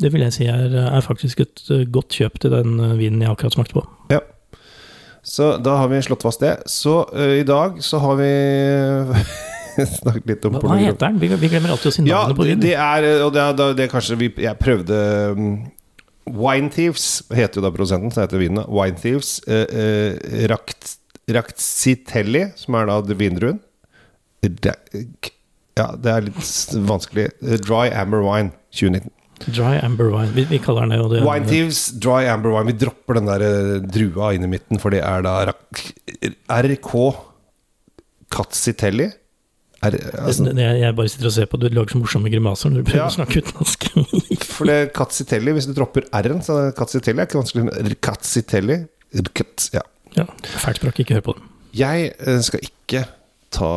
Det 0.00 0.10
vil 0.12 0.24
jeg 0.26 0.34
si 0.34 0.46
er, 0.50 0.72
er 0.74 1.02
faktisk 1.06 1.44
et 1.44 1.62
eh, 1.70 1.84
godt 1.86 2.16
kjøp 2.18 2.40
til 2.42 2.50
den 2.50 2.78
eh, 2.82 2.96
vinen 2.98 3.22
jeg 3.22 3.30
akkurat 3.30 3.54
smakte 3.54 3.76
på. 3.76 3.84
Ja. 4.10 4.18
Så 5.24 5.54
da 5.64 5.78
har 5.80 5.88
vi 5.88 6.02
slått 6.04 6.24
fast 6.24 6.42
det. 6.44 6.54
Så 6.70 7.00
uh, 7.14 7.37
i 7.40 7.44
dag 7.48 7.80
så 7.84 8.00
har 8.02 8.18
vi 8.20 8.32
snakket 9.98 10.26
litt 10.28 10.44
om 10.44 10.58
Hva, 10.58 10.66
hva 10.68 10.80
heter 10.80 11.08
den? 11.08 11.20
Vi, 11.22 11.30
vi 11.40 11.50
glemmer 11.52 11.72
alltid 11.74 11.90
å 11.90 11.94
si 11.96 12.04
Ja, 12.04 12.24
navnet 12.24 12.38
på 12.38 12.48
den. 12.48 12.60
det 12.62 12.74
er 12.76 13.06
Og 13.24 13.32
det 13.34 13.42
er, 13.42 13.56
det 13.78 13.87
er 13.87 13.90
kanskje 13.90 14.18
vi, 14.20 14.28
Jeg 14.44 14.60
prøvde 14.60 14.98
um, 15.34 15.48
Wine 16.30 16.70
Thieves 16.72 17.24
heter 17.34 17.60
jo 17.60 17.64
da 17.66 17.72
produsenten, 17.74 18.12
så 18.14 18.22
heter 18.22 18.40
vinen. 18.40 18.64
Wine 18.72 18.96
Thieves. 18.96 19.37
Uh, 19.44 19.66
uh, 19.68 20.44
Rakt, 20.48 20.94
Raktsitelli, 21.28 22.46
som 22.56 22.78
er 22.78 22.88
da 22.88 23.16
vindruen. 23.18 23.58
Ja, 24.44 25.88
det 26.00 26.14
er 26.14 26.24
litt 26.30 26.48
vanskelig. 26.88 27.28
Dry 27.66 27.90
Amber 27.92 28.24
Wine 28.24 28.54
2019. 28.72 29.12
Dry 29.46 29.78
Amber 29.83 30.11
Wine. 30.12 30.33
Vi, 30.37 30.46
vi 30.48 30.59
kaller 30.62 30.87
den 30.87 30.94
det. 30.96 31.18
Det 31.18 31.24
Wine 31.26 31.48
Thieves, 31.48 31.87
Dry 32.00 32.28
Amber 32.30 32.54
Wine. 32.54 32.72
Vi 32.72 32.78
dropper 32.85 33.18
den 33.20 33.28
der 33.28 33.44
uh, 33.44 33.74
drua 33.85 34.33
inn 34.37 34.46
i 34.46 34.50
midten, 34.54 34.80
for 34.83 34.94
det 34.94 35.02
er 35.04 35.24
da 35.26 35.52
RK 36.62 36.94
Katsitelli. 38.35 39.11
Er, 39.85 39.96
altså, 40.16 40.46
Jeg 40.57 40.96
bare 40.96 41.11
sitter 41.12 41.28
og 41.28 41.35
ser 41.35 41.48
på, 41.50 41.59
du 41.61 41.66
lager 41.68 41.92
så 41.92 41.98
morsomme 42.00 42.30
grimaser 42.33 42.72
når 42.72 42.80
du 42.80 42.87
prøver 42.88 43.02
Ja. 43.02 43.09
å 43.11 43.16
snakke 43.18 43.42
utenlandsk. 43.44 43.88
For 44.54 44.70
det 44.70 44.76
er 44.80 44.87
Katsitelli, 44.96 45.52
hvis 45.52 45.68
du 45.68 45.74
dropper 45.76 46.07
R-en, 46.09 46.40
så 46.44 46.57
er 46.57 46.70
det 46.70 46.76
Katsitelli 46.78 47.20
er 47.20 47.28
ikke 47.28 47.42
vanskelig. 47.42 47.98
Katzitelli 48.00 48.78
ja. 49.74 49.83
ja, 50.16 50.24
fælt 50.62 50.80
språk, 50.80 51.02
ikke 51.04 51.18
hør 51.18 51.26
på 51.28 51.37
det. 51.37 51.44
Jeg 51.76 52.14
eh, 52.16 52.40
skal 52.46 52.64
ikke 52.64 53.04
ta 53.54 53.72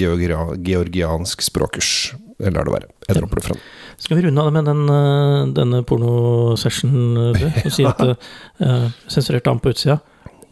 georgiansk 0.00 1.46
språkkurs. 1.46 1.92
Jeg 2.38 2.54
lar 2.54 2.68
det 2.68 2.74
være. 2.74 2.88
Jeg 3.08 3.18
dropper 3.18 3.40
det 3.40 3.44
fra 3.46 3.56
nå. 3.56 3.62
Skal 3.98 4.18
vi 4.18 4.28
runde 4.28 4.42
av 4.42 4.48
det 4.48 4.54
med 4.54 4.68
den, 4.70 4.82
eh, 4.94 5.48
denne 5.56 5.82
pornosessionen, 5.82 7.34
du? 7.34 7.46
Og 7.64 7.74
si 7.74 7.86
at 7.88 8.02
uh, 8.04 8.86
sensurert 9.14 9.46
dame 9.48 9.62
på 9.62 9.74
utsida 9.74 9.98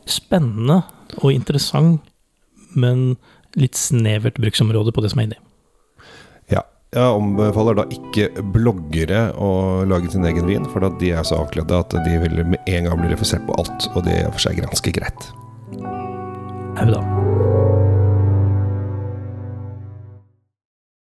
Spennende 0.06 0.80
og 1.18 1.32
interessant, 1.32 2.02
men 2.78 3.16
litt 3.58 3.78
snevert 3.78 4.38
bruksområde 4.38 4.92
på 4.94 5.02
det 5.02 5.10
som 5.10 5.22
er 5.22 5.28
inni. 5.28 5.38
Ja. 6.52 6.62
Jeg 6.94 7.02
anbefaler 7.02 7.80
da 7.80 7.86
ikke 7.90 8.28
bloggere 8.54 9.24
å 9.34 9.50
lage 9.90 10.12
sin 10.12 10.26
egen 10.28 10.46
vin, 10.46 10.68
for 10.70 10.86
da 10.86 10.92
de 11.02 11.10
er 11.18 11.26
så 11.26 11.40
avkledde 11.42 11.82
at 11.82 11.98
de 12.06 12.18
vil 12.22 12.44
med 12.46 12.70
en 12.70 12.86
gang 12.86 13.02
bli 13.02 13.10
refusert 13.10 13.42
på 13.48 13.58
alt, 13.58 13.90
og 13.94 14.06
det 14.06 14.20
er 14.22 14.30
for 14.30 14.46
seg 14.46 14.62
ganske 14.62 14.94
greit. 14.94 15.30
Au 16.76 16.90
da. 16.92 17.02